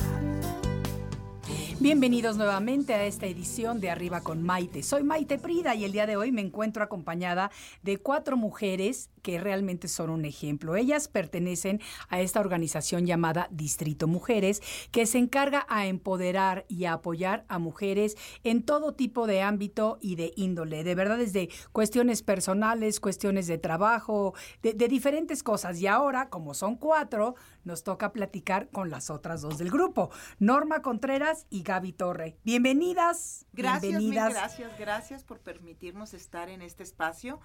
Bienvenidos 1.80 2.36
nuevamente 2.36 2.92
a 2.92 3.04
esta 3.04 3.26
edición 3.26 3.80
de 3.80 3.90
Arriba 3.90 4.20
con 4.20 4.42
Maite. 4.42 4.82
Soy 4.82 5.02
Maite 5.02 5.38
Prida 5.38 5.74
y 5.74 5.84
el 5.84 5.92
día 5.92 6.06
de 6.06 6.16
hoy 6.16 6.32
me 6.32 6.42
encuentro 6.42 6.84
acompañada 6.84 7.50
de 7.82 7.96
cuatro 7.96 8.36
mujeres 8.36 9.08
que 9.24 9.40
realmente 9.40 9.88
son 9.88 10.10
un 10.10 10.26
ejemplo. 10.26 10.76
Ellas 10.76 11.08
pertenecen 11.08 11.80
a 12.10 12.20
esta 12.20 12.40
organización 12.40 13.06
llamada 13.06 13.48
Distrito 13.50 14.06
Mujeres, 14.06 14.62
que 14.92 15.06
se 15.06 15.16
encarga 15.16 15.64
a 15.70 15.86
empoderar 15.86 16.66
y 16.68 16.84
a 16.84 16.92
apoyar 16.92 17.46
a 17.48 17.58
mujeres 17.58 18.16
en 18.44 18.62
todo 18.62 18.94
tipo 18.94 19.26
de 19.26 19.40
ámbito 19.40 19.96
y 20.02 20.16
de 20.16 20.34
índole. 20.36 20.84
De 20.84 20.94
verdad, 20.94 21.16
desde 21.16 21.48
cuestiones 21.72 22.22
personales, 22.22 23.00
cuestiones 23.00 23.46
de 23.46 23.56
trabajo, 23.56 24.34
de, 24.62 24.74
de 24.74 24.88
diferentes 24.88 25.42
cosas. 25.42 25.80
Y 25.80 25.86
ahora, 25.86 26.28
como 26.28 26.52
son 26.52 26.76
cuatro, 26.76 27.34
nos 27.64 27.82
toca 27.82 28.12
platicar 28.12 28.68
con 28.68 28.90
las 28.90 29.08
otras 29.08 29.40
dos 29.40 29.56
del 29.56 29.70
grupo, 29.70 30.10
Norma 30.38 30.82
Contreras 30.82 31.46
y 31.48 31.62
Gaby 31.62 31.94
Torre. 31.94 32.36
Bienvenidas. 32.44 33.46
Gracias, 33.54 34.02
mil 34.02 34.12
gracias, 34.12 34.78
gracias 34.78 35.24
por 35.24 35.38
permitirnos 35.38 36.12
estar 36.12 36.50
en 36.50 36.60
este 36.60 36.82
espacio 36.82 37.40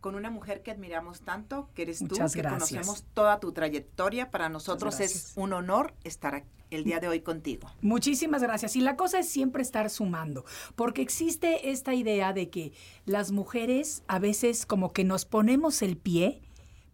con 0.00 0.14
una 0.14 0.30
mujer 0.30 0.62
que 0.62 0.70
admiramos 0.70 1.20
tanto, 1.20 1.68
que 1.74 1.82
eres 1.82 2.02
Muchas 2.02 2.32
tú, 2.32 2.38
que 2.38 2.42
gracias. 2.42 2.70
conocemos 2.70 3.04
toda 3.14 3.40
tu 3.40 3.52
trayectoria. 3.52 4.30
Para 4.30 4.48
nosotros 4.48 5.00
es 5.00 5.32
un 5.36 5.52
honor 5.52 5.94
estar 6.04 6.34
aquí 6.34 6.48
el 6.70 6.84
día 6.84 7.00
de 7.00 7.08
hoy 7.08 7.20
contigo. 7.20 7.68
Muchísimas 7.82 8.42
gracias. 8.42 8.76
Y 8.76 8.80
la 8.80 8.96
cosa 8.96 9.18
es 9.18 9.28
siempre 9.28 9.62
estar 9.62 9.90
sumando, 9.90 10.44
porque 10.76 11.02
existe 11.02 11.70
esta 11.70 11.94
idea 11.94 12.32
de 12.32 12.48
que 12.48 12.72
las 13.04 13.32
mujeres 13.32 14.02
a 14.06 14.18
veces 14.18 14.66
como 14.66 14.92
que 14.92 15.04
nos 15.04 15.24
ponemos 15.24 15.82
el 15.82 15.96
pie 15.96 16.40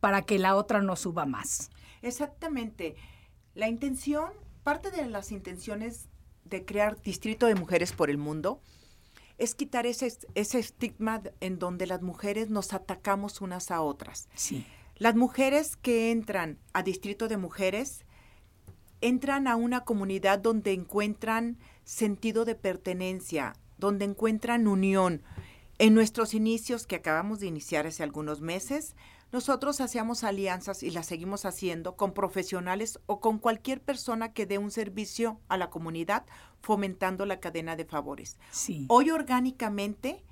para 0.01 0.23
que 0.23 0.39
la 0.39 0.57
otra 0.57 0.83
no 0.83 0.97
suba 0.97 1.27
más. 1.27 1.71
Exactamente. 2.03 2.97
La 3.55 3.69
intención, 3.69 4.31
parte 4.63 4.91
de 4.91 5.07
las 5.07 5.33
intenciones 5.33 6.09
de 6.45 6.65
crear 6.65 7.01
Distrito 7.03 7.47
de 7.47 7.55
Mujeres 7.55 7.93
por 7.93 8.11
el 8.11 8.19
Mundo 8.19 8.61
es 9.39 9.55
quitar 9.55 9.87
ese, 9.87 10.13
ese 10.35 10.59
estigma 10.59 11.23
en 11.41 11.59
donde 11.59 11.87
las 11.87 12.03
mujeres 12.03 12.49
nos 12.51 12.73
atacamos 12.73 13.41
unas 13.41 13.71
a 13.71 13.83
otras. 13.83 14.29
Sí. 14.35 14.67
Las 14.97 15.15
mujeres 15.15 15.77
que 15.77 16.11
entran 16.11 16.59
a 16.73 16.83
Distrito 16.83 17.29
de 17.29 17.37
Mujeres 17.37 18.07
entran 19.01 19.47
a 19.47 19.57
una 19.57 19.85
comunidad 19.85 20.39
donde 20.39 20.73
encuentran 20.73 21.59
sentido 21.85 22.45
de 22.45 22.55
pertenencia, 22.55 23.55
donde 23.79 24.07
encuentran 24.07 24.67
unión. 24.67 25.23
En 25.79 25.95
nuestros 25.95 26.33
inicios 26.33 26.87
que 26.87 26.97
acabamos 26.97 27.41
de 27.41 27.47
iniciar 27.47 27.87
hace 27.87 28.03
algunos 28.03 28.41
meses, 28.41 28.97
nosotros 29.33 29.81
hacíamos 29.81 30.25
alianzas 30.25 30.83
y 30.83 30.91
las 30.91 31.07
seguimos 31.07 31.45
haciendo 31.45 31.97
con 31.97 32.13
profesionales 32.15 33.01
o 33.07 33.21
con 33.21 33.39
cualquier 33.39 33.81
persona 33.83 34.33
que 34.33 34.47
dé 34.47 34.59
un 34.59 34.71
servicio 34.71 35.41
a 35.49 35.57
la 35.57 35.69
comunidad, 35.71 36.25
fomentando 36.63 37.27
la 37.27 37.41
cadena 37.41 37.77
de 37.77 37.85
favores. 37.85 38.37
Sí. 38.51 38.87
Hoy 38.89 39.11
orgánicamente, 39.11 40.25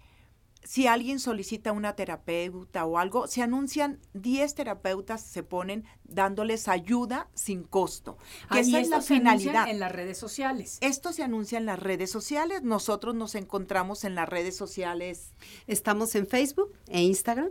si 0.63 0.87
alguien 0.87 1.21
solicita 1.21 1.73
una 1.73 1.95
terapeuta 1.95 2.87
o 2.87 2.97
algo, 2.99 3.27
se 3.27 3.43
anuncian 3.43 4.01
10 4.15 4.55
terapeutas, 4.55 5.21
se 5.21 5.43
ponen 5.43 5.85
dándoles 6.05 6.69
ayuda 6.69 7.29
sin 7.35 7.65
costo. 7.65 8.17
Que 8.51 8.61
Ah, 8.61 8.63
y 8.63 8.75
es 8.77 8.85
esto 8.85 8.97
la 8.97 9.03
se 9.03 9.15
anuncia 9.17 9.39
finalidad. 9.41 9.69
en 9.69 9.79
las 9.81 9.93
redes 9.93 10.17
sociales. 10.17 10.79
Esto 10.81 11.13
se 11.13 11.23
anuncia 11.23 11.59
en 11.59 11.67
las 11.67 11.79
redes 11.81 12.11
sociales. 12.11 12.63
Nosotros 12.63 13.15
nos 13.15 13.35
encontramos 13.35 14.05
en 14.05 14.15
las 14.15 14.27
redes 14.29 14.57
sociales. 14.57 15.33
Estamos 15.67 16.15
en 16.15 16.27
Facebook 16.27 16.73
e 16.89 17.03
Instagram, 17.03 17.51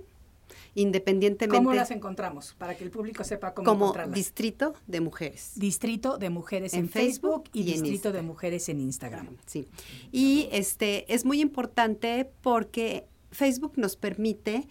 independientemente 0.75 1.57
¿Cómo 1.57 1.73
las 1.73 1.91
encontramos? 1.91 2.55
Para 2.57 2.75
que 2.75 2.83
el 2.83 2.89
público 2.89 3.23
sepa 3.23 3.53
cómo 3.53 3.65
como 3.65 3.85
encontrarlas. 3.85 4.15
Distrito 4.15 4.73
de 4.87 5.01
Mujeres. 5.01 5.51
Distrito 5.55 6.17
de 6.17 6.29
Mujeres 6.29 6.73
en, 6.73 6.81
En 6.81 6.89
Facebook 6.89 7.49
y, 7.53 7.63
Distrito 7.63 8.11
de. 8.11 8.21
Mujeres 8.21 8.69
en 8.69 8.79
Instagram. 8.79 9.27
Sí. 9.45 9.67
Y 10.11 10.47
este 10.51 11.11
es 11.13 11.25
muy 11.25 11.41
importante 11.41 12.29
porque 12.41 13.05
Facebook 13.31 13.73
nos 13.75 13.95
permite 13.95 14.67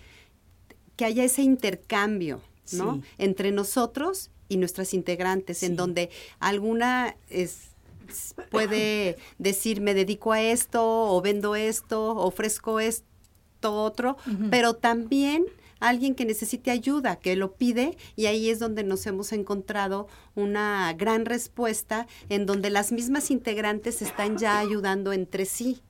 que 0.97 1.05
haya 1.05 1.25
ese 1.25 1.43
intercambio, 1.43 2.41
¿no? 2.73 2.97
Sí. 2.97 3.03
Entre 3.19 3.53
nosotros 3.53 4.31
y 4.49 4.57
nuestras 4.57 4.95
integrantes, 4.95 5.59
Sí. 5.59 5.67
en 5.67 5.77
donde 5.77 6.11
alguna 6.41 7.17
es 7.29 7.69
puede 8.51 9.17
decir 9.39 9.81
me 9.81 9.95
dedico 9.95 10.33
a 10.33 10.43
esto 10.43 10.83
o 10.85 11.23
vendo 11.23 11.55
esto, 11.57 12.17
ofrezco 12.17 12.81
esto 12.81 13.07
esto, 13.63 13.81
otro, 13.81 14.17
pero 14.51 14.75
también 14.75 15.45
alguien 15.89 16.15
que 16.15 16.25
necesite 16.25 16.71
ayuda, 16.71 17.17
que 17.17 17.37
lo 17.37 17.53
pide, 17.55 17.97
y 18.17 18.27
ahí 18.27 18.49
es 18.49 18.59
donde 18.59 18.85
nos 18.85 19.07
hemos 19.07 19.33
encontrado 19.33 20.09
una 20.35 20.93
gran 20.95 21.25
respuesta 21.27 22.07
en 22.29 22.47
donde 22.47 22.71
las 22.71 22.93
mismas 22.93 23.31
integrantes 23.31 24.01
están 24.01 24.39
ya 24.39 24.59
ayudando 24.59 25.13
entre 25.13 25.45
sí. 25.45 25.83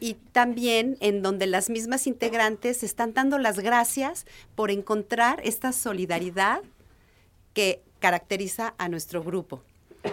Y 0.00 0.14
también 0.32 0.96
en 1.00 1.22
donde 1.22 1.46
las 1.46 1.70
mismas 1.70 2.06
integrantes 2.06 2.82
están 2.82 3.14
dando 3.14 3.38
las 3.38 3.58
gracias 3.58 4.26
por 4.54 4.70
encontrar 4.70 5.40
esta 5.44 5.72
solidaridad 5.72 6.62
que 7.52 7.82
caracteriza 7.98 8.74
a 8.78 8.88
nuestro 8.88 9.22
grupo. 9.24 9.62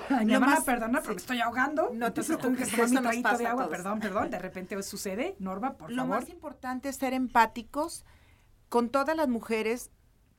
Ay, 0.09 0.25
mi 0.25 0.31
Lo 0.31 0.37
hermana, 0.39 0.61
perdona, 0.61 1.01
pero 1.01 1.13
me 1.13 1.19
estoy 1.19 1.39
ahogando. 1.41 1.91
No 1.93 2.11
te 2.13 2.21
Entonces 2.21 2.37
tengo 2.37 2.55
que 2.55 2.65
preocupes, 2.65 2.89
tomar 2.89 2.89
mi 2.89 3.21
traguito 3.21 3.37
de 3.37 3.47
agua. 3.47 3.69
Perdón, 3.69 3.99
perdón, 3.99 4.31
de 4.31 4.39
repente 4.39 4.81
sucede. 4.81 5.35
Norma, 5.39 5.73
por 5.73 5.91
Lo 5.91 6.03
favor. 6.03 6.21
más 6.21 6.29
importante 6.29 6.89
es 6.89 6.95
ser 6.95 7.13
empáticos 7.13 8.03
con 8.73 8.89
todas 8.89 9.15
las 9.15 9.27
mujeres 9.29 9.91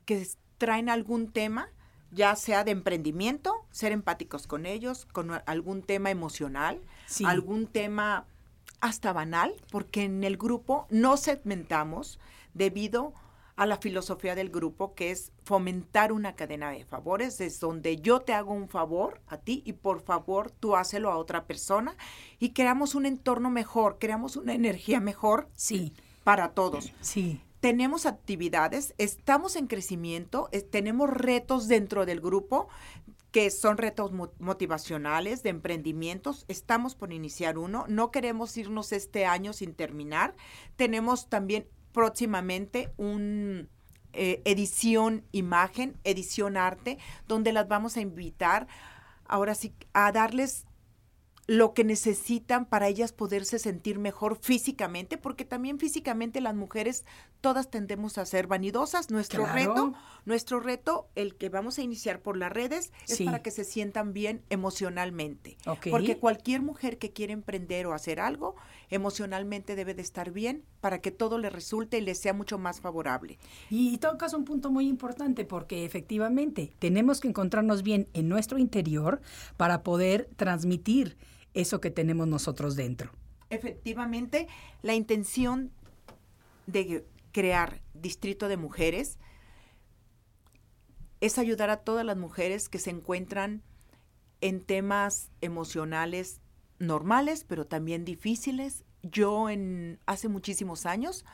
que 0.03 0.27
traen 0.57 0.89
algún 0.89 1.31
tema, 1.31 1.69
ya 2.11 2.35
sea 2.35 2.65
de 2.65 2.71
emprendimiento, 2.71 3.53
ser 3.71 3.93
empáticos 3.93 4.45
con 4.45 4.65
ellos, 4.65 5.05
con 5.05 5.31
algún 5.45 5.81
tema 5.83 6.09
emocional, 6.11 6.81
Sí. 7.07 7.23
algún 7.23 7.65
tema 7.65 8.25
hasta 8.81 9.13
banal, 9.13 9.53
porque 9.71 10.03
en 10.03 10.25
el 10.25 10.35
grupo 10.35 10.85
no 10.89 11.15
segmentamos 11.15 12.19
debido 12.53 13.13
a 13.55 13.65
la 13.65 13.77
filosofía 13.77 14.35
del 14.35 14.49
grupo, 14.49 14.95
que 14.95 15.11
es 15.11 15.31
fomentar 15.45 16.11
una 16.11 16.35
cadena 16.35 16.71
de 16.71 16.83
favores, 16.83 17.39
es 17.39 17.61
donde 17.61 18.01
yo 18.01 18.19
te 18.19 18.33
hago 18.33 18.51
un 18.53 18.67
favor 18.67 19.21
a 19.27 19.37
ti 19.37 19.63
y 19.65 19.71
por 19.71 20.01
favor 20.01 20.51
tú 20.51 20.75
hácelo 20.75 21.09
a 21.09 21.15
otra 21.17 21.45
persona 21.45 21.95
y 22.37 22.49
creamos 22.49 22.95
un 22.95 23.05
entorno 23.05 23.49
mejor, 23.49 23.95
creamos 23.97 24.35
una 24.35 24.53
energía 24.53 24.99
mejor 24.99 25.47
Sí, 25.55 25.93
para 26.25 26.49
todos. 26.49 26.91
sí. 26.99 27.41
Tenemos 27.65 28.05
actividades, 28.05 28.93
estamos 28.99 29.55
en 29.55 29.65
crecimiento, 29.65 30.51
tenemos 30.69 31.09
retos 31.09 31.67
dentro 31.67 32.05
del 32.05 32.21
grupo 32.21 32.67
que 33.31 33.49
son 33.49 33.79
retos 33.79 34.11
mo- 34.11 34.31
motivacionales, 34.37 35.41
de 35.41 35.49
emprendimientos. 35.49 36.45
Estamos 36.47 36.93
por 36.93 37.11
iniciar 37.11 37.57
uno. 37.57 37.85
No 37.87 38.11
queremos 38.11 38.55
irnos 38.55 38.91
este 38.91 39.25
año 39.25 39.51
sin 39.51 39.73
terminar. 39.73 40.35
Tenemos 40.75 41.27
también 41.27 41.67
próximamente 41.91 42.93
un 42.97 43.67
eh, 44.13 44.43
edición 44.45 45.25
imagen, 45.31 45.97
edición 46.03 46.57
arte, 46.57 46.99
donde 47.27 47.51
las 47.51 47.67
vamos 47.67 47.97
a 47.97 48.01
invitar 48.01 48.67
ahora 49.27 49.55
sí 49.55 49.73
a 49.93 50.11
darles 50.11 50.64
lo 51.47 51.73
que 51.75 51.83
necesitan 51.83 52.65
para 52.65 52.87
ellas 52.87 53.11
poderse 53.11 53.59
sentir 53.59 53.99
mejor 53.99 54.37
físicamente, 54.41 55.17
porque 55.17 55.45
también 55.45 55.77
físicamente 55.77 56.41
las 56.41 56.55
mujeres 56.55 57.05
todas 57.39 57.69
tendemos 57.69 58.17
a 58.17 58.25
ser 58.25 58.47
vanidosas. 58.47 59.11
Nuestro 59.11 59.43
Claro. 59.43 59.55
reto, 59.55 59.93
nuestro 60.25 60.59
reto, 60.59 61.07
el 61.13 61.35
que 61.35 61.49
vamos 61.49 61.77
a 61.77 61.83
iniciar 61.83 62.21
por 62.21 62.35
las 62.35 62.51
redes, 62.51 62.91
es 63.07 63.17
Sí. 63.17 63.25
para 63.25 63.43
que 63.43 63.51
se 63.51 63.63
sientan 63.63 64.11
bien 64.11 64.41
emocionalmente. 64.49 65.57
Porque 65.91 66.17
cualquier 66.17 66.61
mujer 66.63 66.97
que 66.97 67.11
quiere 67.13 67.33
emprender 67.33 67.85
o 67.85 67.93
hacer 67.93 68.19
algo, 68.19 68.55
emocionalmente 68.89 69.75
debe 69.75 69.93
de 69.93 70.01
estar 70.01 70.31
bien 70.31 70.63
para 70.81 70.99
que 70.99 71.11
todo 71.11 71.37
le 71.37 71.51
resulte 71.51 71.99
y 71.99 72.01
le 72.01 72.15
sea 72.15 72.33
mucho 72.33 72.57
más 72.57 72.81
favorable. 72.81 73.37
Y 73.69 73.97
tocas 73.99 74.33
un 74.33 74.45
punto 74.45 74.71
muy 74.71 74.87
importante 74.87 75.45
porque 75.45 75.85
efectivamente 75.85 76.73
tenemos 76.79 77.19
que 77.19 77.27
encontrarnos 77.27 77.83
bien 77.83 78.07
en 78.13 78.29
nuestro 78.29 78.57
interior 78.57 79.21
para 79.57 79.83
poder 79.83 80.27
transmitir 80.37 81.17
eso 81.55 81.81
que 81.81 81.89
tenemos 81.89 82.27
nosotros 82.27 82.75
dentro. 82.75 83.11
Efectivamente, 83.49 84.47
la 84.83 84.93
intención 84.93 85.71
de 86.67 87.05
crear 87.31 87.81
Distrito 87.93 88.47
de 88.47 88.57
Mujeres 88.57 89.17
es 91.21 91.37
ayudar 91.37 91.69
a 91.69 91.77
todas 91.77 92.05
las 92.05 92.17
mujeres 92.17 92.69
que 92.69 92.79
se 92.79 92.91
encuentran 92.91 93.63
en 94.41 94.61
temas 94.61 95.31
emocionales 95.41 96.41
normales, 96.77 97.45
pero 97.47 97.65
también 97.65 98.05
difíciles. 98.05 98.83
Yo 99.01 99.49
en 99.49 99.99
hace 100.05 100.27
muchísimos 100.27 100.85
años 100.85 101.25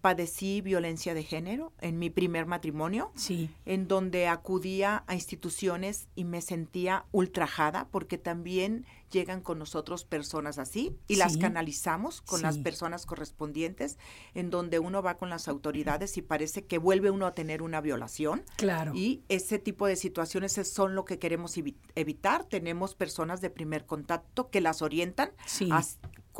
padecí 0.00 0.60
violencia 0.60 1.14
de 1.14 1.22
género 1.22 1.72
en 1.80 1.98
mi 1.98 2.10
primer 2.10 2.46
matrimonio 2.46 3.12
Sí, 3.14 3.50
en 3.66 3.86
donde 3.88 4.26
acudía 4.28 5.04
a 5.06 5.14
instituciones 5.14 6.08
y 6.14 6.24
me 6.24 6.40
sentía 6.40 7.04
ultrajada 7.12 7.88
porque 7.90 8.18
también 8.18 8.86
llegan 9.10 9.40
con 9.40 9.58
nosotros 9.58 10.04
personas 10.04 10.58
así 10.58 10.96
y 11.08 11.16
las 11.16 11.36
canalizamos 11.36 12.22
con 12.22 12.42
las 12.42 12.58
personas 12.58 13.06
correspondientes 13.06 13.98
en 14.34 14.50
donde 14.50 14.78
uno 14.78 15.02
va 15.02 15.16
con 15.16 15.30
las 15.30 15.48
autoridades 15.48 16.16
y 16.16 16.22
parece 16.22 16.64
que 16.64 16.78
vuelve 16.78 17.10
uno 17.10 17.26
a 17.26 17.34
tener 17.34 17.60
una 17.62 17.80
violación. 17.80 18.42
claro. 18.56 18.92
Y 18.94 19.22
ese 19.28 19.58
tipo 19.58 19.86
de 19.86 19.96
situaciones 19.96 20.58
es- 20.58 20.70
son 20.72 20.94
lo 20.94 21.04
que 21.04 21.18
queremos 21.18 21.56
evi- 21.58 21.74
evitar. 21.96 22.44
Tenemos 22.44 22.94
personas 22.94 23.40
de 23.40 23.50
primer 23.50 23.84
contacto 23.84 24.48
que 24.50 24.60
las 24.60 24.80
orientan 24.80 25.32
Sí. 25.46 25.68
a 25.72 25.82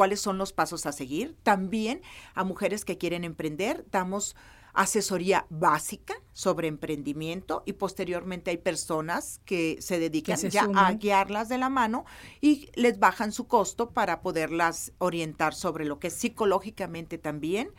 cuáles 0.01 0.23
son 0.23 0.39
los 0.39 0.55
pasos 0.55 0.87
a 0.87 0.93
seguir. 0.93 1.37
También 1.43 2.01
a 2.35 2.43
mujeres 2.43 2.87
que 2.87 2.97
quieren 2.97 3.23
emprender 3.23 3.85
damos 3.91 4.35
asesoría 4.73 5.45
básica 5.51 6.15
sobre 6.33 6.69
emprendimiento 6.69 7.63
y 7.67 7.75
posteriormente 7.75 8.51
hay 8.51 8.57
personas 8.57 9.43
que 9.45 9.77
se 9.83 9.99
dedican 9.99 10.39
se 10.39 10.49
ya 10.49 10.67
a 10.75 10.93
guiarlas 10.95 11.51
de 11.51 11.59
la 11.59 11.69
mano 11.69 12.07
y 12.41 12.71
les 12.77 12.99
bajan 12.99 13.31
su 13.31 13.47
costo 13.47 13.91
para 13.91 14.23
poderlas 14.23 14.95
orientar 14.97 15.53
sobre 15.53 15.85
lo 15.85 15.99
que 15.99 16.07
es 16.07 16.15
psicológicamente 16.15 17.19
también. 17.19 17.71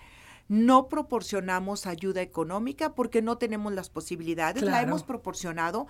No 0.47 0.89
proporcionamos 0.89 1.87
ayuda 1.87 2.21
económica 2.21 2.93
porque 2.93 3.23
no 3.23 3.39
tenemos 3.39 3.73
las 3.73 3.89
posibilidades. 3.89 4.61
La 4.61 4.83
hemos 4.83 5.01
proporcionado 5.01 5.87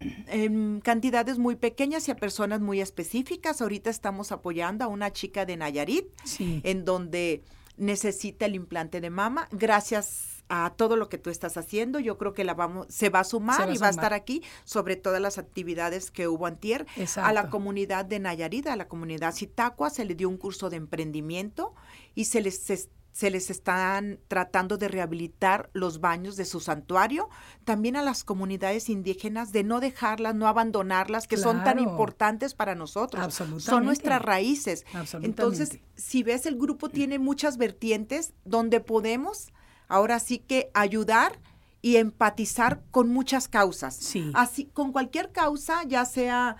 en 0.00 0.80
cantidades 0.80 1.38
muy 1.38 1.56
pequeñas 1.56 2.08
y 2.08 2.10
a 2.10 2.16
personas 2.16 2.60
muy 2.60 2.80
específicas. 2.80 3.60
Ahorita 3.60 3.90
estamos 3.90 4.32
apoyando 4.32 4.84
a 4.84 4.88
una 4.88 5.12
chica 5.12 5.44
de 5.46 5.56
Nayarit 5.56 6.06
Sí. 6.24 6.60
en 6.64 6.84
donde 6.84 7.42
necesita 7.76 8.46
el 8.46 8.54
implante 8.54 9.00
de 9.00 9.10
mama. 9.10 9.48
Gracias 9.52 10.42
a 10.52 10.74
todo 10.76 10.96
lo 10.96 11.08
que 11.08 11.16
tú 11.16 11.30
estás 11.30 11.56
haciendo, 11.56 12.00
yo 12.00 12.18
creo 12.18 12.34
que 12.34 12.42
la 12.42 12.54
vamos, 12.54 12.86
se 12.90 13.08
va 13.08 13.20
a 13.20 13.24
sumar 13.24 13.56
Se 13.56 13.66
va 13.66 13.70
a 13.70 13.74
y 13.74 13.78
va 13.78 13.86
a 13.86 13.90
estar 13.90 14.12
aquí 14.12 14.42
sobre 14.64 14.96
todas 14.96 15.20
las 15.20 15.38
actividades 15.38 16.10
que 16.10 16.26
hubo 16.26 16.44
antier. 16.46 16.86
A 16.96 16.98
la 16.98 17.02
Exacto. 17.04 17.50
comunidad 17.50 18.04
de 18.04 18.18
Nayarit, 18.18 18.66
a 18.66 18.74
la 18.74 18.88
comunidad 18.88 19.32
Citacua, 19.32 19.90
se 19.90 20.04
le 20.04 20.16
dio 20.16 20.28
un 20.28 20.38
curso 20.38 20.68
de 20.68 20.76
emprendimiento 20.76 21.74
y 22.16 22.24
se 22.24 22.40
les 22.40 22.68
es- 22.70 22.88
se 23.12 23.30
les 23.30 23.50
están 23.50 24.20
tratando 24.28 24.76
de 24.76 24.88
rehabilitar 24.88 25.70
los 25.72 26.00
baños 26.00 26.36
de 26.36 26.44
su 26.44 26.60
santuario, 26.60 27.28
también 27.64 27.96
a 27.96 28.02
las 28.02 28.24
comunidades 28.24 28.88
indígenas 28.88 29.52
de 29.52 29.64
no 29.64 29.80
dejarlas, 29.80 30.34
no 30.34 30.46
abandonarlas, 30.46 31.26
que 31.26 31.36
son 31.36 31.64
tan 31.64 31.78
importantes 31.78 32.54
para 32.54 32.74
nosotros. 32.74 33.34
Son 33.34 33.48
Absolutamente. 33.48 33.84
nuestras 33.86 34.22
raíces. 34.22 34.84
Absolutamente. 34.94 35.26
Entonces, 35.26 35.80
si 35.96 36.22
ves, 36.22 36.46
el 36.46 36.56
grupo 36.56 36.88
tiene 36.88 37.18
muchas 37.18 37.56
vertientes 37.56 38.32
donde 38.44 38.80
podemos 38.80 39.52
ahora 39.88 40.20
sí 40.20 40.38
que 40.38 40.70
ayudar 40.72 41.40
y 41.82 41.96
empatizar 41.96 42.82
con 42.90 43.08
muchas 43.08 43.48
causas. 43.48 43.96
Sí. 43.96 44.30
Así, 44.34 44.66
con 44.66 44.92
cualquier 44.92 45.32
causa, 45.32 45.82
ya 45.84 46.04
sea 46.04 46.56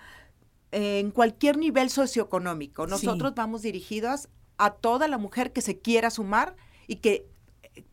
eh, 0.71 0.99
en 0.99 1.11
cualquier 1.11 1.57
nivel 1.57 1.89
socioeconómico. 1.89 2.87
Nosotros 2.87 3.33
vamos 3.35 3.61
dirigidos 3.61 4.29
a 4.61 4.69
toda 4.69 5.07
la 5.07 5.17
mujer 5.17 5.53
que 5.53 5.61
se 5.61 5.79
quiera 5.79 6.11
sumar 6.11 6.55
y 6.85 6.97
que 6.97 7.25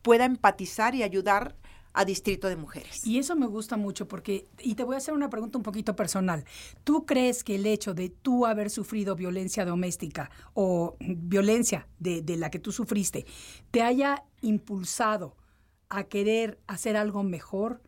pueda 0.03 0.25
empatizar 0.25 0.93
y 0.93 1.01
ayudar 1.01 1.55
a 1.93 2.05
Distrito 2.05 2.47
de 2.47 2.55
Mujeres. 2.55 3.07
Y 3.07 3.17
eso 3.17 3.35
me 3.35 3.47
gusta 3.47 3.75
mucho 3.75 4.07
porque, 4.07 4.47
y 4.59 4.75
te 4.75 4.83
voy 4.83 4.93
a 4.93 4.99
hacer 4.99 5.15
una 5.15 5.31
pregunta 5.31 5.57
un 5.57 5.63
poquito 5.63 5.95
personal. 5.95 6.45
¿Tú 6.83 7.07
crees 7.07 7.43
que 7.43 7.55
el 7.55 7.65
hecho 7.65 7.95
de 7.95 8.09
tú 8.09 8.45
haber 8.45 8.69
sufrido 8.69 9.15
violencia 9.15 9.65
doméstica 9.65 10.29
o 10.53 10.95
violencia 10.99 11.87
de, 11.97 12.21
de 12.21 12.37
la 12.37 12.51
que 12.51 12.59
tú 12.59 12.71
sufriste 12.71 13.25
te 13.71 13.81
haya 13.81 14.23
impulsado 14.41 15.35
a 15.89 16.03
querer 16.03 16.59
hacer 16.67 16.97
algo 16.97 17.23
mejor 17.23 17.81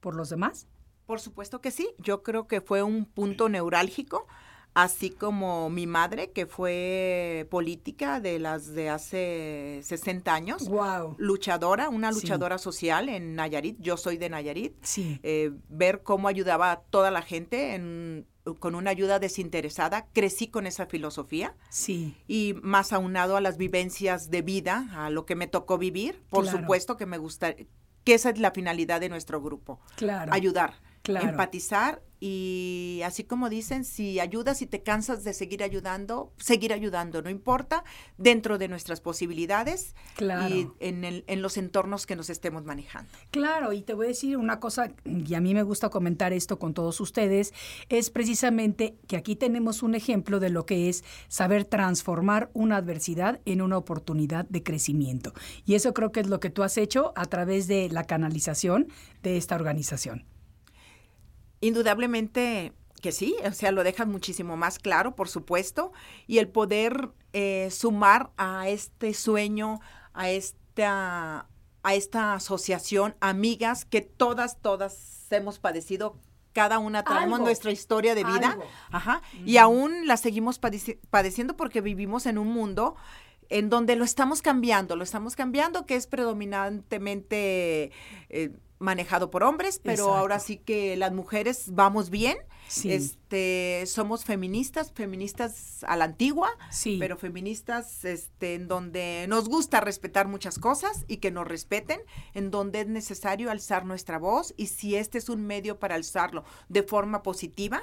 por 0.00 0.16
los 0.16 0.28
demás? 0.28 0.66
Por 1.06 1.20
supuesto 1.20 1.60
que 1.60 1.70
sí. 1.70 1.88
Yo 1.98 2.24
creo 2.24 2.48
que 2.48 2.60
fue 2.60 2.82
un 2.82 3.04
punto 3.04 3.48
neurálgico, 3.48 4.26
así 4.74 5.10
como 5.10 5.70
mi 5.70 5.86
madre, 5.86 6.30
que 6.32 6.46
fue 6.46 7.46
política 7.50 8.20
de 8.20 8.38
las 8.38 8.74
de 8.74 8.90
hace 8.90 9.80
60 9.84 10.34
años. 10.34 10.68
Wow. 10.68 11.14
Luchadora, 11.18 11.88
una 11.88 12.12
Sí. 12.12 12.20
luchadora 12.20 12.58
social 12.58 13.08
en 13.08 13.34
Nayarit. 13.36 13.76
Yo 13.80 13.96
soy 13.96 14.16
de 14.18 14.28
Nayarit. 14.30 14.74
Sí. 14.82 15.20
Eh, 15.22 15.52
ver 15.68 16.02
cómo 16.02 16.28
ayudaba 16.28 16.72
a 16.72 16.80
toda 16.80 17.10
la 17.10 17.22
gente 17.22 17.74
en- 17.74 18.26
con 18.58 18.74
una 18.74 18.90
ayuda 18.90 19.18
desinteresada. 19.20 20.06
Crecí 20.12 20.48
con 20.48 20.66
esa 20.66 20.86
filosofía 20.86 21.54
Sí. 21.70 22.14
y 22.28 22.54
más 22.62 22.92
aunado 22.92 23.36
a 23.36 23.40
las 23.40 23.56
vivencias 23.56 24.28
de 24.30 24.42
vida, 24.42 24.88
a 24.94 25.08
lo 25.08 25.24
que 25.24 25.34
me 25.34 25.46
tocó 25.46 25.78
vivir. 25.78 26.22
Por 26.28 26.42
Claro. 26.42 26.58
supuesto 26.58 26.96
que 26.98 27.06
me 27.06 27.16
gusta, 27.16 27.54
que 27.54 28.14
esa 28.14 28.30
es 28.30 28.38
la 28.38 28.50
finalidad 28.50 29.00
de 29.00 29.08
nuestro 29.08 29.40
grupo 29.40 29.80
Claro. 29.96 30.30
ayudar, 30.34 30.74
Claro. 31.02 31.28
empatizar 31.30 32.02
y 32.26 33.02
así 33.04 33.24
como 33.24 33.50
dicen, 33.50 33.84
si 33.84 34.18
ayudas 34.18 34.62
y 34.62 34.66
te 34.66 34.82
cansas 34.82 35.24
de 35.24 35.34
seguir 35.34 35.62
ayudando, 35.62 36.32
seguir 36.38 36.72
ayudando, 36.72 37.20
no 37.20 37.28
importa, 37.28 37.84
dentro 38.16 38.56
de 38.56 38.66
nuestras 38.68 39.02
posibilidades 39.02 39.94
Claro. 40.16 40.54
y 40.54 40.68
en, 40.80 41.04
el- 41.04 41.24
en 41.26 41.42
los 41.42 41.58
entornos 41.58 42.06
que 42.06 42.16
nos 42.16 42.30
estemos 42.30 42.64
manejando. 42.64 43.10
Claro, 43.30 43.74
y 43.74 43.82
te 43.82 43.92
voy 43.92 44.06
a 44.06 44.08
decir 44.08 44.38
una 44.38 44.58
cosa, 44.58 44.90
y 45.04 45.34
a 45.34 45.40
mí 45.42 45.52
me 45.52 45.62
gusta 45.64 45.90
comentar 45.90 46.32
esto 46.32 46.58
con 46.58 46.72
todos 46.72 46.98
ustedes, 46.98 47.52
es 47.90 48.08
precisamente 48.08 48.96
que 49.06 49.18
aquí 49.18 49.36
tenemos 49.36 49.82
un 49.82 49.94
ejemplo 49.94 50.40
de 50.40 50.48
lo 50.48 50.64
que 50.64 50.88
es 50.88 51.04
saber 51.28 51.66
transformar 51.66 52.50
una 52.54 52.76
adversidad 52.76 53.40
en 53.44 53.60
una 53.60 53.76
oportunidad 53.76 54.46
de 54.48 54.62
crecimiento. 54.62 55.34
Y 55.66 55.74
eso 55.74 55.92
creo 55.92 56.10
que 56.10 56.20
es 56.20 56.28
lo 56.28 56.40
que 56.40 56.48
tú 56.48 56.62
has 56.62 56.78
hecho 56.78 57.12
a 57.16 57.26
través 57.26 57.66
de 57.66 57.90
la 57.90 58.04
canalización 58.04 58.88
de 59.22 59.36
esta 59.36 59.56
organización. 59.56 60.24
Indudablemente 61.64 62.72
que 63.00 63.12
sí, 63.12 63.34
o 63.44 63.52
sea, 63.52 63.70
lo 63.72 63.84
dejan 63.84 64.10
muchísimo 64.10 64.56
más 64.56 64.78
claro, 64.78 65.14
por 65.14 65.28
supuesto, 65.28 65.92
y 66.26 66.38
el 66.38 66.48
poder 66.48 67.10
eh, 67.34 67.68
sumar 67.70 68.30
a 68.38 68.68
este 68.68 69.12
sueño, 69.12 69.80
a 70.14 70.30
esta, 70.30 71.46
a 71.82 71.94
esta 71.94 72.34
asociación, 72.34 73.14
amigas 73.20 73.84
que 73.84 74.00
todas, 74.00 74.58
todas 74.62 75.26
hemos 75.30 75.58
padecido, 75.58 76.18
cada 76.54 76.78
una 76.78 77.02
traemos 77.02 77.34
Algo. 77.34 77.46
nuestra 77.46 77.72
historia 77.72 78.14
de 78.14 78.24
vida, 78.24 78.52
Algo. 78.52 78.64
ajá, 78.90 79.20
y 79.44 79.56
aún 79.58 80.06
la 80.06 80.16
seguimos 80.16 80.60
padeci- 80.60 80.98
padeciendo 81.10 81.56
porque 81.56 81.80
vivimos 81.80 82.24
en 82.26 82.38
un 82.38 82.48
mundo 82.48 82.94
en 83.50 83.68
donde 83.68 83.96
lo 83.96 84.04
estamos 84.04 84.40
cambiando, 84.40 84.96
lo 84.96 85.04
estamos 85.04 85.36
cambiando, 85.36 85.84
que 85.84 85.96
es 85.96 86.06
predominantemente 86.06 87.90
eh, 88.30 88.50
manejado 88.84 89.30
por 89.30 89.42
hombres, 89.42 89.80
pero 89.82 90.04
Exacto. 90.04 90.14
ahora 90.14 90.38
sí 90.38 90.58
que 90.58 90.96
las 90.96 91.12
mujeres 91.12 91.64
vamos 91.72 92.10
bien. 92.10 92.36
Sí. 92.68 92.92
Este, 92.92 93.84
somos 93.86 94.24
feministas, 94.24 94.92
feministas 94.92 95.84
a 95.84 95.96
la 95.96 96.04
antigua, 96.04 96.50
Sí. 96.70 96.96
pero 97.00 97.16
feministas 97.16 98.04
este, 98.04 98.54
en 98.54 98.68
donde 98.68 99.26
nos 99.28 99.48
gusta 99.48 99.80
respetar 99.80 100.28
muchas 100.28 100.58
cosas 100.58 101.04
y 101.08 101.16
que 101.18 101.30
nos 101.30 101.46
respeten, 101.48 102.00
en 102.34 102.50
donde 102.50 102.80
es 102.80 102.86
necesario 102.86 103.50
alzar 103.50 103.84
nuestra 103.84 104.18
voz 104.18 104.54
y 104.56 104.66
si 104.68 104.96
este 104.96 105.18
es 105.18 105.28
un 105.28 105.46
medio 105.46 105.78
para 105.78 105.94
alzarlo 105.96 106.44
de 106.68 106.82
forma 106.82 107.22
positiva, 107.22 107.82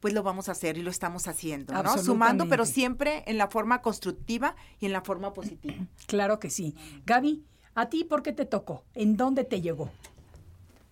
pues 0.00 0.12
lo 0.14 0.22
vamos 0.22 0.48
a 0.48 0.52
hacer 0.52 0.76
y 0.78 0.82
lo 0.82 0.90
estamos 0.90 1.26
haciendo, 1.26 1.72
¿no? 1.82 1.98
Sumando, 1.98 2.48
pero 2.48 2.64
siempre 2.66 3.24
en 3.26 3.38
la 3.38 3.48
forma 3.48 3.80
constructiva 3.82 4.54
y 4.78 4.86
en 4.86 4.92
la 4.92 5.00
forma 5.02 5.32
positiva. 5.32 5.74
Claro 6.06 6.38
que 6.38 6.50
sí. 6.50 6.74
Gaby, 7.06 7.44
¿a 7.76 7.88
ti 7.88 8.02
por 8.02 8.24
qué 8.24 8.32
te 8.32 8.46
tocó? 8.46 8.82
¿En 8.94 9.16
dónde 9.16 9.44
te 9.44 9.60
llegó? 9.60 9.90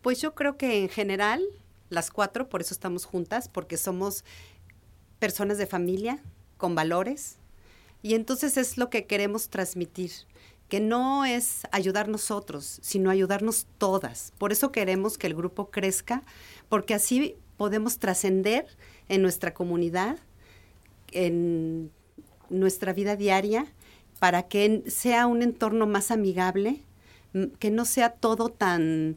Pues 0.02 0.20
yo 0.20 0.34
creo 0.34 0.56
que 0.56 0.82
en 0.82 0.88
general, 0.88 1.42
las 1.88 2.10
cuatro, 2.10 2.48
por 2.48 2.60
eso 2.60 2.74
estamos 2.74 3.06
juntas, 3.06 3.48
porque 3.48 3.76
somos 3.76 4.24
personas 5.18 5.58
de 5.58 5.66
familia, 5.66 6.22
con 6.58 6.74
valores, 6.74 7.38
y 8.02 8.14
entonces 8.14 8.58
es 8.58 8.76
lo 8.76 8.90
que 8.90 9.06
queremos 9.06 9.48
transmitir, 9.48 10.12
que 10.68 10.78
no 10.78 11.24
es 11.24 11.62
ayudar 11.72 12.08
nosotros, 12.08 12.80
sino 12.82 13.10
ayudarnos 13.10 13.66
todas. 13.78 14.34
Por 14.36 14.52
eso 14.52 14.70
queremos 14.70 15.16
que 15.16 15.26
el 15.26 15.34
grupo 15.34 15.70
crezca, 15.70 16.22
porque 16.68 16.92
así 16.92 17.36
podemos 17.56 17.98
trascender 17.98 18.66
en 19.08 19.22
nuestra 19.22 19.54
comunidad, 19.54 20.18
en 21.12 21.90
nuestra 22.50 22.92
vida 22.92 23.16
diaria, 23.16 23.66
para 24.18 24.44
que 24.44 24.82
sea 24.86 25.26
un 25.26 25.42
entorno 25.42 25.86
más 25.86 26.10
amigable, 26.10 26.80
que 27.58 27.70
no 27.70 27.84
sea 27.84 28.10
todo 28.10 28.48
tan, 28.48 29.16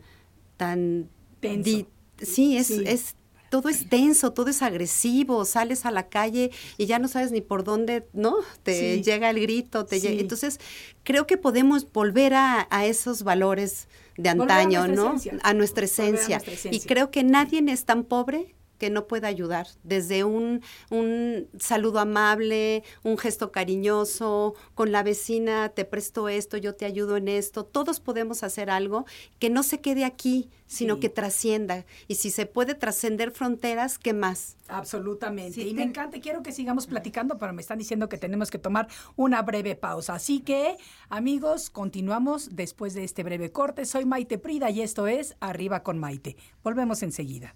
tan 0.58 1.08
di- 1.42 1.86
sí, 2.22 2.58
es, 2.58 2.68
Sí. 2.68 2.84
es 2.86 3.16
todo 3.50 3.70
es 3.70 3.88
tenso, 3.88 4.34
todo 4.34 4.50
es 4.50 4.62
agresivo, 4.62 5.46
sales 5.46 5.86
a 5.86 5.92
la 5.92 6.10
calle 6.10 6.52
y 6.78 6.86
ya 6.86 7.00
no 7.00 7.08
sabes 7.08 7.32
ni 7.32 7.40
por 7.40 7.64
dónde, 7.64 8.06
¿no? 8.12 8.36
Te 8.64 8.96
Sí. 8.98 9.04
llega 9.04 9.30
el 9.30 9.40
grito, 9.40 9.86
te 9.86 10.02
Sí. 10.02 10.08
llega- 10.10 10.20
entonces 10.22 10.60
creo 11.04 11.28
que 11.28 11.38
podemos 11.38 11.90
volver 11.94 12.34
a, 12.34 12.68
a 12.70 12.86
esos 12.86 13.24
valores 13.24 13.88
de 14.18 14.28
a 14.28 14.32
antaño, 14.34 14.88
¿no? 14.88 15.16
esencia. 15.16 15.40
A 15.44 15.54
nuestra 15.54 15.84
a 15.84 15.86
esencia. 15.86 16.38
nuestra 16.38 16.52
Y 16.54 16.56
esencia. 16.56 16.88
creo 16.88 17.10
que 17.10 17.24
nadie 17.24 17.64
es 17.72 17.86
tan 17.86 18.04
pobre 18.04 18.54
que 18.78 18.90
no 18.90 19.08
pueda 19.08 19.28
ayudar, 19.28 19.68
desde 19.84 20.24
un, 20.24 20.62
un 20.90 21.48
saludo 21.60 22.00
amable, 22.00 22.84
un 23.04 23.18
gesto 23.18 23.52
cariñoso, 23.52 24.56
con 24.76 24.92
la 24.92 25.04
vecina, 25.04 25.70
te 25.70 25.86
presto 25.86 26.30
esto, 26.30 26.58
yo 26.58 26.76
te 26.76 26.86
ayudo 26.86 27.18
en 27.18 27.28
esto, 27.28 27.66
todos 27.66 28.00
podemos 28.00 28.44
hacer 28.44 28.70
algo 28.70 29.06
que 29.40 29.50
no 29.50 29.64
se 29.64 29.82
quede 29.82 30.06
aquí, 30.06 30.50
sino 30.68 30.96
Sí. 30.96 31.00
que 31.02 31.10
trascienda. 31.10 31.86
Y 32.08 32.16
si 32.16 32.30
se 32.30 32.46
puede 32.46 32.76
trascender 32.76 33.32
fronteras, 33.32 33.98
¿qué 34.00 34.14
más? 34.14 34.58
Absolutamente. 34.68 35.54
Sí, 35.54 35.70
y 35.70 35.74
me 35.74 35.84
encanta, 35.84 36.20
quiero 36.20 36.44
que 36.44 36.52
sigamos 36.52 36.88
platicando, 36.88 37.38
pero 37.38 37.54
me 37.54 37.62
están 37.62 37.78
diciendo 37.78 38.10
que 38.10 38.18
tenemos 38.18 38.52
que 38.52 38.58
tomar 38.60 38.88
una 39.16 39.42
breve 39.42 39.76
pausa. 39.76 40.16
Así 40.16 40.42
que, 40.42 40.76
amigos, 41.10 41.70
continuamos 41.70 42.56
después 42.56 42.94
de 42.94 43.04
este 43.06 43.24
breve 43.24 43.52
corte. 43.52 43.86
Soy 43.86 44.06
Maite 44.06 44.38
Prida 44.38 44.70
y 44.70 44.82
esto 44.82 45.08
es 45.08 45.36
Arriba 45.40 45.84
con 45.84 45.98
Maite. 45.98 46.36
Volvemos 46.64 47.02
enseguida. 47.04 47.56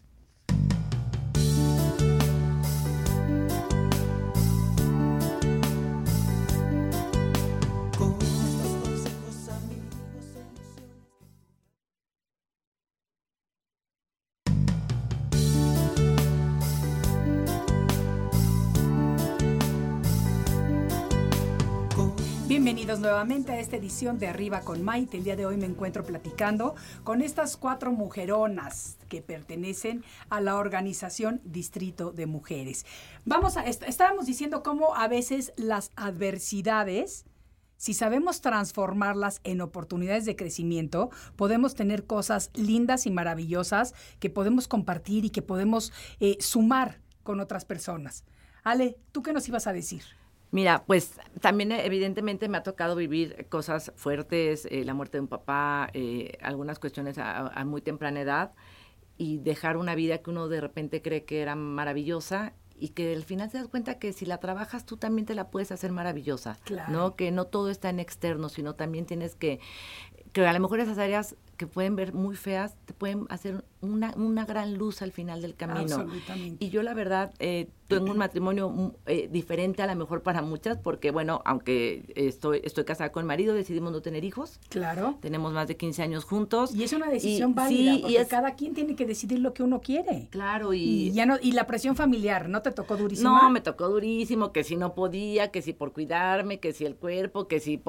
Bienvenidos 22.71 23.01
nuevamente 23.01 23.51
a 23.51 23.59
esta 23.59 23.75
edición 23.75 24.17
de 24.17 24.29
Arriba 24.29 24.61
con 24.61 24.81
Maite. 24.81 25.17
El 25.17 25.25
día 25.25 25.35
de 25.35 25.45
hoy 25.45 25.57
me 25.57 25.65
encuentro 25.65 26.05
platicando 26.05 26.73
con 27.03 27.21
estas 27.21 27.57
cuatro 27.57 27.91
mujeronas 27.91 28.95
que 29.09 29.21
pertenecen 29.21 30.05
a 30.29 30.39
la 30.39 30.55
organización 30.55 31.41
Distrito 31.43 32.13
de 32.13 32.27
Mujeres. 32.27 32.85
Vamos 33.25 33.57
a, 33.57 33.65
est- 33.65 33.83
estábamos 33.83 34.25
diciendo 34.25 34.63
cómo 34.63 34.95
a 34.95 35.09
veces 35.09 35.51
las 35.57 35.91
adversidades, 35.97 37.25
si 37.75 37.93
sabemos 37.93 38.39
transformarlas 38.39 39.41
en 39.43 39.59
oportunidades 39.59 40.23
de 40.23 40.37
crecimiento, 40.37 41.09
podemos 41.35 41.75
tener 41.75 42.05
cosas 42.05 42.51
lindas 42.53 43.05
y 43.05 43.11
maravillosas 43.11 43.93
que 44.21 44.29
podemos 44.29 44.69
compartir 44.69 45.25
y 45.25 45.29
que 45.29 45.41
podemos 45.41 45.91
eh, 46.21 46.37
sumar 46.39 47.01
con 47.23 47.41
otras 47.41 47.65
personas. 47.65 48.23
Ale, 48.63 48.97
¿tú 49.11 49.23
qué 49.23 49.33
nos 49.33 49.45
ibas 49.49 49.67
a 49.67 49.73
decir? 49.73 50.03
Mira, 50.51 50.83
pues 50.85 51.13
también 51.39 51.71
eh, 51.71 51.85
evidentemente 51.85 52.49
me 52.49 52.57
ha 52.57 52.63
tocado 52.63 52.95
vivir 52.95 53.47
cosas 53.49 53.91
fuertes, 53.95 54.67
eh, 54.69 54.83
la 54.83 54.93
muerte 54.93 55.17
de 55.17 55.21
un 55.21 55.27
papá, 55.27 55.89
eh, 55.93 56.37
algunas 56.41 56.77
cuestiones 56.77 57.17
a, 57.17 57.47
a 57.47 57.65
muy 57.65 57.81
temprana 57.81 58.21
edad 58.21 58.51
y 59.17 59.37
dejar 59.37 59.77
una 59.77 59.95
vida 59.95 60.17
que 60.19 60.29
uno 60.29 60.47
de 60.49 60.59
repente 60.61 61.01
cree 61.01 61.23
que 61.23 61.41
era 61.41 61.55
maravillosa 61.55 62.53
y 62.77 62.89
que 62.89 63.13
al 63.13 63.23
final 63.23 63.49
te 63.51 63.59
das 63.59 63.67
cuenta 63.67 63.99
que 63.99 64.11
si 64.11 64.25
la 64.25 64.39
trabajas 64.39 64.85
tú 64.85 64.97
también 64.97 65.25
te 65.27 65.35
la 65.35 65.49
puedes 65.51 65.71
hacer 65.71 65.91
maravillosa, 65.91 66.57
Claro. 66.63 66.91
¿no? 66.91 67.15
Que 67.15 67.31
no 67.31 67.45
todo 67.45 67.69
está 67.69 67.89
en 67.89 67.99
externo, 67.99 68.49
sino 68.49 68.73
también 68.75 69.05
tienes 69.05 69.35
que 69.35 69.59
que 70.33 70.47
a 70.47 70.53
lo 70.53 70.59
mejor 70.61 70.79
esas 70.79 70.97
áreas 70.97 71.35
que 71.57 71.67
pueden 71.67 71.95
ver 71.95 72.13
muy 72.13 72.35
feas 72.37 72.75
te 72.85 72.93
pueden 72.93 73.25
hacer 73.29 73.63
una, 73.81 74.13
una 74.15 74.45
gran 74.45 74.75
luz 74.75 75.01
al 75.01 75.11
final 75.11 75.41
del 75.41 75.55
camino. 75.55 75.81
Absolutamente. 75.81 76.63
Y 76.63 76.69
yo 76.69 76.83
la 76.83 76.93
verdad 76.93 77.33
eh, 77.39 77.67
tengo 77.87 78.11
un 78.11 78.17
matrimonio 78.17 78.69
mm, 78.69 78.91
eh, 79.07 79.27
diferente 79.31 79.81
a 79.81 79.87
lo 79.87 79.95
mejor 79.95 80.21
para 80.21 80.41
muchas, 80.41 80.77
porque 80.77 81.11
bueno, 81.11 81.41
aunque 81.45 82.03
estoy, 82.15 82.61
estoy 82.63 82.85
casada 82.85 83.11
con 83.11 83.23
mi 83.23 83.27
marido, 83.27 83.53
decidimos 83.53 83.91
no 83.91 84.01
tener 84.01 84.23
hijos. 84.23 84.59
Claro. 84.69 85.17
Tenemos 85.21 85.51
más 85.53 85.67
de 85.67 85.75
15 85.77 86.03
años 86.03 86.23
juntos. 86.23 86.73
Y 86.75 86.83
es 86.83 86.93
una 86.93 87.09
decisión 87.09 87.51
Y- 87.51 87.53
válida, 87.53 87.91
sí, 87.93 87.97
y 87.97 88.01
porque 88.01 88.17
es- 88.21 88.27
cada 88.27 88.55
quien 88.55 88.73
tiene 88.73 88.95
que 88.95 89.05
decidir 89.05 89.39
lo 89.39 89.53
que 89.53 89.63
uno 89.63 89.81
quiere. 89.81 90.27
Claro, 90.31 90.73
Y, 90.73 90.79
y... 91.07 91.11
ya 91.11 91.25
no, 91.25 91.37
y 91.41 91.51
la 91.53 91.67
presión 91.67 91.95
familiar, 91.95 92.47
¿no 92.49 92.61
te 92.61 92.71
tocó 92.71 92.97
durísima? 92.97 93.41
No, 93.41 93.49
me 93.49 93.61
tocó 93.61 93.89
durísimo, 93.89 94.51
que 94.51 94.63
si 94.63 94.75
no 94.77 94.93
podía, 94.93 95.49
que 95.51 95.61
si 95.61 95.73
por 95.73 95.91
cuidarme, 95.91 96.59
que 96.59 96.73
si 96.73 96.85
el 96.85 96.95
cuerpo, 96.95 97.47
que 97.47 97.59
si... 97.59 97.81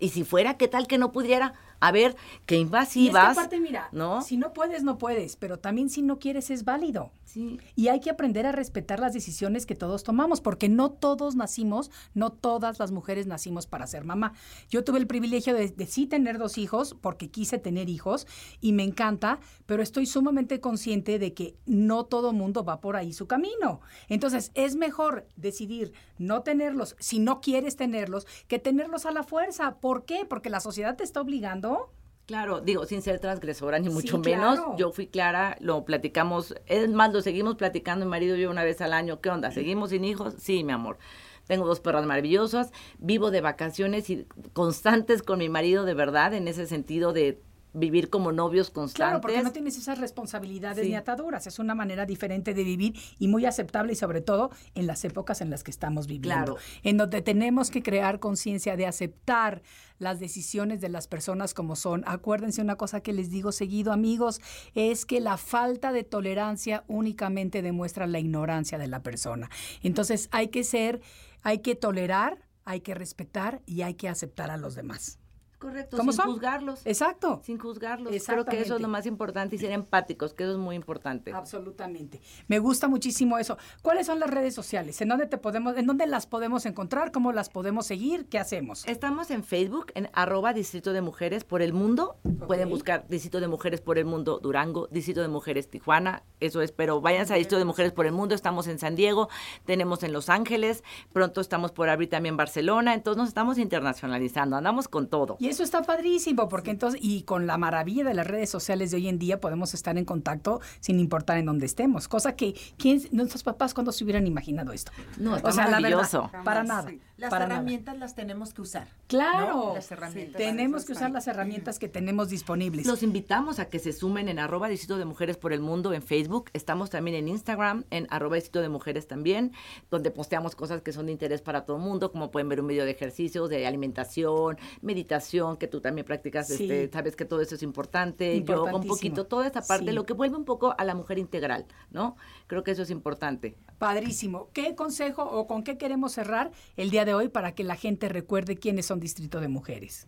y 0.00 0.08
si 0.10 0.24
fuera, 0.24 0.56
¿qué 0.56 0.68
tal 0.68 0.86
que 0.86 0.98
no 0.98 1.12
pudiera? 1.12 1.54
A 1.80 1.92
ver, 1.92 2.14
que 2.14 2.16
Y 2.16 2.18
es 2.18 2.46
que 2.46 2.56
invasivas, 2.56 3.38
aparte, 3.38 3.60
mira, 3.60 3.88
¿no? 3.92 4.20
si 4.22 4.36
no 4.36 4.52
puedes, 4.52 4.82
no 4.82 4.98
puedes, 4.98 5.07
pero 5.38 5.58
también 5.58 5.90
si 5.90 6.02
no 6.02 6.18
quieres 6.18 6.50
es 6.50 6.64
válido. 6.64 7.10
Sí. 7.24 7.58
Y 7.76 7.88
hay 7.88 8.00
que 8.00 8.10
aprender 8.10 8.46
a 8.46 8.52
respetar 8.52 9.00
las 9.00 9.12
decisiones 9.12 9.66
que 9.66 9.74
todos 9.74 10.02
tomamos, 10.02 10.40
porque 10.40 10.68
no 10.68 10.90
todos 10.90 11.36
nacimos, 11.36 11.90
no 12.14 12.30
todas 12.30 12.78
las 12.78 12.90
mujeres 12.90 13.26
nacimos 13.26 13.66
para 13.66 13.86
ser 13.86 14.04
mamá. 14.04 14.32
Yo 14.70 14.84
tuve 14.84 14.98
el 14.98 15.06
privilegio 15.06 15.54
de, 15.54 15.68
de 15.68 15.86
sí 15.86 16.06
tener 16.06 16.38
dos 16.38 16.58
hijos, 16.58 16.96
porque 17.00 17.30
quise 17.30 17.58
tener 17.58 17.88
hijos, 17.88 18.26
y 18.60 18.72
me 18.72 18.84
encanta, 18.84 19.40
pero 19.66 19.82
estoy 19.82 20.06
sumamente 20.06 20.60
consciente 20.60 21.18
de 21.18 21.34
que 21.34 21.56
no 21.66 22.04
todo 22.04 22.32
mundo 22.32 22.64
va 22.64 22.80
por 22.80 22.96
ahí 22.96 23.12
su 23.12 23.26
camino. 23.26 23.80
Entonces, 24.08 24.50
es 24.54 24.76
mejor 24.76 25.26
decidir 25.36 25.92
no 26.18 26.42
tenerlos 26.42 26.96
si 26.98 27.18
no 27.18 27.40
quieres 27.40 27.76
tenerlos, 27.76 28.26
que 28.46 28.58
tenerlos 28.58 29.06
a 29.06 29.12
la 29.12 29.22
fuerza. 29.22 29.76
¿Por 29.80 30.04
qué? 30.04 30.24
Porque 30.24 30.50
la 30.50 30.60
sociedad 30.60 30.96
te 30.96 31.04
está 31.04 31.20
obligando. 31.20 31.90
Claro, 32.28 32.60
digo, 32.60 32.84
sin 32.84 33.00
ser 33.00 33.20
transgresora 33.20 33.78
ni 33.78 33.88
mucho 33.88 34.22
Sí, 34.22 34.30
menos. 34.30 34.60
Yo 34.76 34.92
fui 34.92 35.06
clara, 35.06 35.56
lo 35.60 35.86
platicamos, 35.86 36.54
es 36.66 36.90
más, 36.90 37.10
lo 37.10 37.22
seguimos 37.22 37.54
platicando 37.56 38.04
mi 38.04 38.10
marido 38.10 38.36
y 38.36 38.42
yo 38.42 38.50
una 38.50 38.64
vez 38.64 38.82
al 38.82 38.92
año. 38.92 39.22
¿Qué 39.22 39.30
onda? 39.30 39.50
¿Seguimos 39.50 39.88
sin 39.90 40.04
hijos? 40.04 40.34
Sí, 40.38 40.62
mi 40.62 40.72
amor. 40.72 40.98
Tengo 41.46 41.66
dos 41.66 41.80
perras 41.80 42.04
maravillosas, 42.04 42.70
vivo 42.98 43.30
de 43.30 43.40
vacaciones 43.40 44.10
y 44.10 44.26
constantes 44.52 45.22
con 45.22 45.38
mi 45.38 45.48
marido 45.48 45.86
de 45.86 45.94
verdad, 45.94 46.34
en 46.34 46.48
ese 46.48 46.66
sentido 46.66 47.14
de 47.14 47.40
vivir 47.72 48.10
como 48.10 48.32
novios 48.32 48.70
constantes. 48.70 48.96
Claro, 48.96 49.20
porque 49.20 49.42
no 49.42 49.52
tienes 49.52 49.76
esas 49.76 49.98
responsabilidades 49.98 50.84
Sí. 50.84 50.90
ni 50.90 50.96
ataduras. 50.96 51.46
Es 51.46 51.58
una 51.58 51.74
manera 51.74 52.06
diferente 52.06 52.54
de 52.54 52.64
vivir 52.64 52.94
y 53.18 53.28
muy 53.28 53.44
aceptable 53.46 53.92
y 53.92 53.96
sobre 53.96 54.20
todo 54.20 54.50
en 54.74 54.86
las 54.86 55.04
épocas 55.04 55.40
en 55.40 55.50
las 55.50 55.64
que 55.64 55.70
estamos 55.70 56.06
viviendo. 56.06 56.54
Claro. 56.54 56.56
En 56.82 56.96
donde 56.96 57.22
tenemos 57.22 57.70
que 57.70 57.82
crear 57.82 58.20
conciencia 58.20 58.76
de 58.76 58.86
aceptar 58.86 59.62
las 59.98 60.20
decisiones 60.20 60.80
de 60.80 60.88
las 60.88 61.08
personas 61.08 61.54
como 61.54 61.74
son. 61.76 62.04
Acuérdense 62.06 62.62
una 62.62 62.76
cosa 62.76 63.00
que 63.00 63.12
les 63.12 63.30
digo 63.30 63.52
seguido, 63.52 63.92
amigos, 63.92 64.40
es 64.74 65.04
que 65.04 65.20
la 65.20 65.36
falta 65.36 65.92
de 65.92 66.04
tolerancia 66.04 66.84
únicamente 66.86 67.62
demuestra 67.62 68.06
la 68.06 68.18
ignorancia 68.20 68.78
de 68.78 68.86
la 68.86 69.02
persona. 69.02 69.50
Entonces 69.82 70.28
hay 70.30 70.48
que 70.48 70.64
ser, 70.64 71.00
hay 71.42 71.58
que 71.58 71.74
tolerar, 71.74 72.46
hay 72.64 72.80
que 72.80 72.94
respetar 72.94 73.60
y 73.66 73.82
hay 73.82 73.94
que 73.94 74.08
aceptar 74.08 74.50
a 74.50 74.56
los 74.56 74.74
demás. 74.74 75.18
Correcto, 75.58 75.96
¿Cómo 75.96 76.12
sin 76.12 76.22
son? 76.22 76.32
juzgarlos. 76.32 76.86
Exacto. 76.86 77.40
Sin 77.42 77.58
juzgarlos. 77.58 78.12
Creo 78.24 78.44
que 78.44 78.60
eso 78.60 78.76
es 78.76 78.80
lo 78.80 78.88
más 78.88 79.06
importante 79.06 79.56
y 79.56 79.58
ser 79.58 79.72
empáticos, 79.72 80.32
que 80.32 80.44
eso 80.44 80.52
es 80.52 80.58
muy 80.58 80.76
importante. 80.76 81.32
Absolutamente. 81.32 82.20
Me 82.46 82.60
gusta 82.60 82.86
muchísimo 82.86 83.38
eso. 83.38 83.58
¿Cuáles 83.82 84.06
son 84.06 84.20
las 84.20 84.30
redes 84.30 84.54
sociales? 84.54 85.00
¿En 85.00 85.08
dónde 85.08 85.26
te 85.26 85.36
podemos, 85.36 85.76
en 85.76 85.86
dónde 85.86 86.06
las 86.06 86.26
podemos 86.26 86.64
encontrar? 86.64 87.10
¿Cómo 87.10 87.32
las 87.32 87.48
podemos 87.48 87.86
seguir? 87.86 88.26
¿Qué 88.26 88.38
hacemos? 88.38 88.86
Estamos 88.86 89.30
en 89.30 89.42
Facebook, 89.42 89.92
en 89.94 90.08
arroba 90.12 90.52
Distrito 90.52 90.92
de 90.92 91.00
Mujeres 91.00 91.42
por 91.42 91.60
el 91.60 91.72
Mundo. 91.72 92.18
Pueden 92.46 92.70
buscar 92.70 93.06
Distrito 93.08 93.40
de 93.40 93.48
Mujeres 93.48 93.80
por 93.80 93.98
el 93.98 94.04
Mundo 94.04 94.38
Durango, 94.38 94.86
Distrito 94.92 95.22
de 95.22 95.28
Mujeres 95.28 95.68
Tijuana. 95.68 96.22
Eso 96.38 96.62
es, 96.62 96.70
pero 96.70 97.00
váyanse 97.00 97.34
a 97.34 97.36
Distrito 97.36 97.58
de 97.58 97.64
Mujeres 97.64 97.92
por 97.92 98.06
el 98.06 98.12
Mundo. 98.12 98.34
Estamos 98.34 98.68
en 98.68 98.78
San 98.78 98.94
Diego, 98.94 99.28
tenemos 99.64 100.02
en 100.04 100.12
Los 100.12 100.28
Ángeles, 100.28 100.84
pronto 101.12 101.40
estamos 101.40 101.72
por 101.72 101.88
abrir 101.88 102.08
también 102.08 102.36
Barcelona. 102.36 102.94
Entonces 102.94 103.18
nos 103.18 103.28
estamos 103.28 103.58
internacionalizando, 103.58 104.56
andamos 104.56 104.86
con 104.86 105.08
todo. 105.08 105.36
Y 105.40 105.47
eso 105.48 105.62
está 105.62 105.82
padrísimo, 105.82 106.48
porque 106.48 106.70
entonces, 106.70 107.00
y 107.02 107.22
con 107.22 107.46
la 107.46 107.58
maravilla 107.58 108.04
de 108.04 108.14
las 108.14 108.26
redes 108.26 108.50
sociales 108.50 108.90
de 108.90 108.98
hoy 108.98 109.08
en 109.08 109.18
día, 109.18 109.40
podemos 109.40 109.74
estar 109.74 109.96
en 109.98 110.04
contacto 110.04 110.60
sin 110.80 111.00
importar 111.00 111.38
en 111.38 111.46
dónde 111.46 111.66
estemos. 111.66 112.08
Cosa 112.08 112.36
que, 112.36 112.54
¿quién, 112.76 113.02
nuestros 113.12 113.42
papás 113.42 113.74
cuando 113.74 113.92
se 113.92 114.04
hubieran 114.04 114.26
imaginado 114.26 114.72
esto? 114.72 114.92
No, 115.18 115.36
está 115.36 115.50
la 115.50 115.56
verdad, 115.56 115.70
maravilloso. 115.72 116.30
para 116.44 116.64
nada. 116.64 116.90
Las 117.18 117.30
para 117.30 117.46
nada. 117.46 117.56
herramientas 117.60 117.98
las 117.98 118.14
tenemos 118.14 118.54
que 118.54 118.62
usar. 118.62 118.88
Claro. 119.08 119.56
¿no? 119.56 119.74
Las 119.74 119.90
herramientas. 119.90 120.36
Tenemos 120.36 120.84
que 120.84 120.92
usar 120.92 121.10
las 121.10 121.26
herramientas 121.26 121.78
que 121.80 121.88
tenemos 121.88 122.28
disponibles. 122.28 122.86
Los 122.86 123.02
invitamos 123.02 123.58
a 123.58 123.64
que 123.68 123.80
se 123.80 123.92
sumen 123.92 124.28
en 124.28 124.38
arroba 124.38 124.68
Distrito 124.68 124.98
de 124.98 125.04
Mujeres 125.04 125.36
por 125.36 125.52
el 125.52 125.60
Mundo 125.60 125.92
en 125.92 126.02
Facebook. 126.02 126.48
Estamos 126.52 126.90
también 126.90 127.16
en 127.16 127.26
Instagram, 127.28 127.84
en 127.90 128.06
arroba 128.10 128.36
Distrito 128.36 128.60
de 128.60 128.68
Mujeres 128.68 129.08
también, 129.08 129.52
donde 129.90 130.12
posteamos 130.12 130.54
cosas 130.54 130.80
que 130.80 130.92
son 130.92 131.06
de 131.06 131.12
interés 131.12 131.42
para 131.42 131.64
todo 131.64 131.76
el 131.78 131.82
mundo, 131.82 132.12
como 132.12 132.30
pueden 132.30 132.48
ver 132.48 132.60
un 132.60 132.68
video 132.68 132.84
de 132.84 132.92
ejercicios, 132.92 133.50
de 133.50 133.66
alimentación, 133.66 134.56
meditación, 134.80 135.56
que 135.56 135.66
tú 135.66 135.80
también 135.80 136.06
practicas, 136.06 136.46
Sí. 136.46 136.64
este, 136.70 136.88
sabes 136.92 137.16
que 137.16 137.24
todo 137.24 137.40
eso 137.40 137.56
es 137.56 137.62
importante, 137.64 138.42
yoga, 138.44 138.74
un 138.74 138.86
poquito, 138.86 139.26
toda 139.26 139.46
esta 139.46 139.62
parte, 139.62 139.86
Sí. 139.86 139.92
lo 139.92 140.06
que 140.06 140.12
vuelve 140.12 140.36
un 140.36 140.44
poco 140.44 140.74
a 140.78 140.84
la 140.84 140.94
mujer 140.94 141.18
integral, 141.18 141.66
¿no? 141.90 142.16
Creo 142.46 142.62
que 142.62 142.70
eso 142.70 142.82
es 142.82 142.90
importante. 142.90 143.56
Padrísimo. 143.78 144.48
¿Qué 144.52 144.74
consejo 144.74 145.22
o 145.24 145.46
con 145.46 145.62
qué 145.62 145.78
queremos 145.78 146.12
cerrar 146.12 146.50
el 146.76 146.90
día 146.90 147.04
de 147.04 147.07
hoy 147.14 147.28
para 147.28 147.54
que 147.54 147.64
la 147.64 147.76
gente 147.76 148.08
recuerde 148.08 148.56
quiénes 148.56 148.86
son 148.86 149.00
Distrito 149.00 149.40
de 149.40 149.48
Mujeres? 149.48 150.06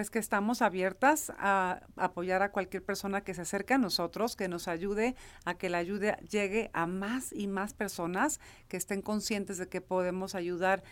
Pues 0.00 0.08
que 0.08 0.18
estamos 0.18 0.62
abiertas 0.62 1.30
a 1.36 1.82
apoyar 1.94 2.40
a 2.40 2.52
cualquier 2.52 2.82
persona 2.82 3.20
que 3.20 3.34
se 3.34 3.42
acerque 3.42 3.74
a 3.74 3.78
nosotros, 3.78 4.34
que 4.34 4.48
nos 4.48 4.66
ayude 4.66 5.14
a 5.44 5.58
que 5.58 5.68
la 5.68 5.76
ayuda 5.76 6.16
llegue 6.20 6.70
a 6.72 6.86
más 6.86 7.34
y 7.34 7.48
más 7.48 7.74
personas 7.74 8.40
que 8.68 8.78
estén 8.78 9.02
conscientes 9.02 9.58
de 9.58 9.68
que 9.68 9.82
podemos 9.82 10.34
ayudar. 10.34 10.82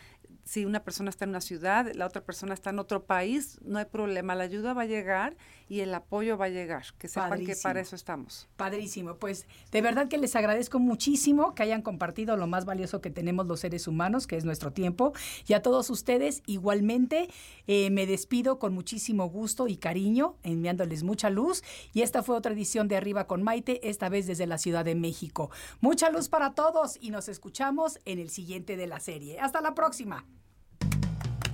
Si 0.44 0.66
una 0.66 0.84
persona 0.84 1.08
está 1.08 1.24
en 1.24 1.30
una 1.30 1.40
ciudad, 1.40 1.90
la 1.94 2.04
otra 2.04 2.22
persona 2.22 2.52
está 2.52 2.68
en 2.68 2.80
otro 2.80 3.06
país, 3.06 3.58
no 3.62 3.78
hay 3.78 3.86
problema, 3.86 4.34
la 4.34 4.44
ayuda 4.44 4.74
va 4.74 4.82
a 4.82 4.86
llegar 4.86 5.38
y 5.70 5.80
el 5.80 5.94
apoyo 5.94 6.36
va 6.36 6.46
a 6.46 6.50
llegar. 6.50 6.84
Que 6.98 7.08
sepan 7.08 7.30
que 7.30 7.36
Padrísimo. 7.38 7.62
para 7.62 7.80
eso 7.80 7.96
estamos. 7.96 8.48
Padrísimo. 8.56 9.16
Pues 9.16 9.46
de 9.70 9.80
verdad 9.80 10.08
que 10.08 10.18
les 10.18 10.36
agradezco 10.36 10.78
muchísimo 10.78 11.54
que 11.54 11.62
hayan 11.62 11.80
compartido 11.80 12.36
lo 12.36 12.46
más 12.46 12.66
valioso 12.66 13.00
que 13.00 13.10
tenemos 13.10 13.46
los 13.46 13.60
seres 13.60 13.86
humanos, 13.86 14.26
que 14.26 14.36
es 14.36 14.44
nuestro 14.44 14.72
tiempo. 14.72 15.14
Y 15.46 15.54
a 15.54 15.62
todos 15.62 15.88
ustedes, 15.88 16.42
igualmente, 16.46 17.28
eh, 17.66 17.88
me 17.90 18.06
despido 18.06 18.58
con 18.58 18.74
muchísimo 18.74 18.97
gusto 19.30 19.68
y 19.68 19.76
cariño, 19.76 20.36
enviándoles 20.42 21.02
mucha 21.02 21.30
luz. 21.30 21.62
Y 21.92 22.02
esta 22.02 22.22
fue 22.22 22.36
otra 22.36 22.52
edición 22.52 22.88
de 22.88 22.96
Arriba 22.96 23.26
con 23.26 23.42
Maite, 23.42 23.88
esta 23.88 24.08
vez 24.08 24.26
desde 24.26 24.46
la 24.46 24.58
Ciudad 24.58 24.84
de 24.84 24.94
México. 24.94 25.50
Mucha 25.80 26.10
luz 26.10 26.28
para 26.28 26.54
todos 26.54 26.98
y 27.00 27.10
nos 27.10 27.28
escuchamos 27.28 28.00
en 28.04 28.18
el 28.18 28.30
siguiente 28.30 28.76
de 28.76 28.86
la 28.86 29.00
serie. 29.00 29.40
Hasta 29.40 29.60
la 29.60 29.74
próxima. 29.74 30.26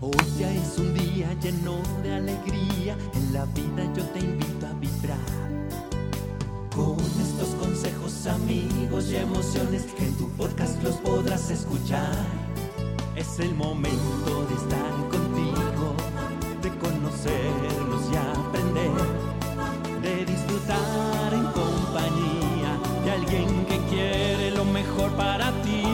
Hoy 0.00 0.12
ya 0.38 0.52
es 0.52 0.78
un 0.78 0.92
día 0.94 1.32
lleno 1.40 1.80
de 2.02 2.14
alegría, 2.14 2.96
en 3.14 3.32
la 3.32 3.44
vida 3.46 3.92
yo 3.94 4.04
te 4.08 4.18
invito 4.18 4.66
a 4.66 4.72
vibrar. 4.74 5.44
Es 13.16 13.38
el 13.38 13.54
momento 13.54 14.44
de 14.48 14.54
estar 14.54 15.08
contigo, 15.08 15.73
de 16.64 16.70
conocernos 16.78 18.10
y 18.10 18.16
aprender, 18.16 18.90
de 20.00 20.24
disfrutar 20.24 21.34
en 21.34 21.44
compañía 21.52 22.78
de 23.04 23.10
alguien 23.10 23.66
que 23.66 23.78
quiere 23.90 24.50
lo 24.52 24.64
mejor 24.64 25.10
para 25.10 25.50
ti. 25.62 25.93